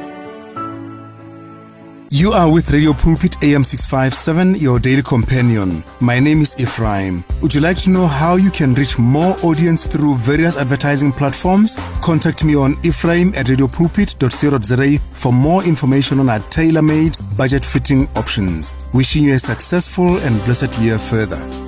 You 2.08 2.32
are 2.32 2.50
with 2.50 2.70
Radio 2.70 2.94
Pulpit 2.94 3.36
AM 3.44 3.62
657, 3.62 4.54
your 4.54 4.78
daily 4.78 5.02
companion. 5.02 5.84
My 6.00 6.18
name 6.18 6.40
is 6.40 6.58
Ephraim. 6.58 7.22
Would 7.42 7.54
you 7.54 7.60
like 7.60 7.76
to 7.82 7.90
know 7.90 8.06
how 8.06 8.36
you 8.36 8.50
can 8.50 8.72
reach 8.72 8.98
more 8.98 9.36
audience 9.42 9.86
through 9.86 10.14
various 10.14 10.56
advertising 10.56 11.12
platforms? 11.12 11.76
Contact 12.00 12.42
me 12.42 12.56
on 12.56 12.74
ephraim 12.84 13.34
at 13.36 13.48
radiopulpit.co.za 13.48 14.98
for 15.12 15.30
more 15.34 15.62
information 15.62 16.20
on 16.20 16.30
our 16.30 16.40
tailor-made 16.48 17.18
budget-fitting 17.36 18.08
options. 18.16 18.72
Wishing 18.94 19.24
you 19.24 19.34
a 19.34 19.38
successful 19.38 20.16
and 20.20 20.42
blessed 20.46 20.78
year 20.78 20.98
further. 20.98 21.67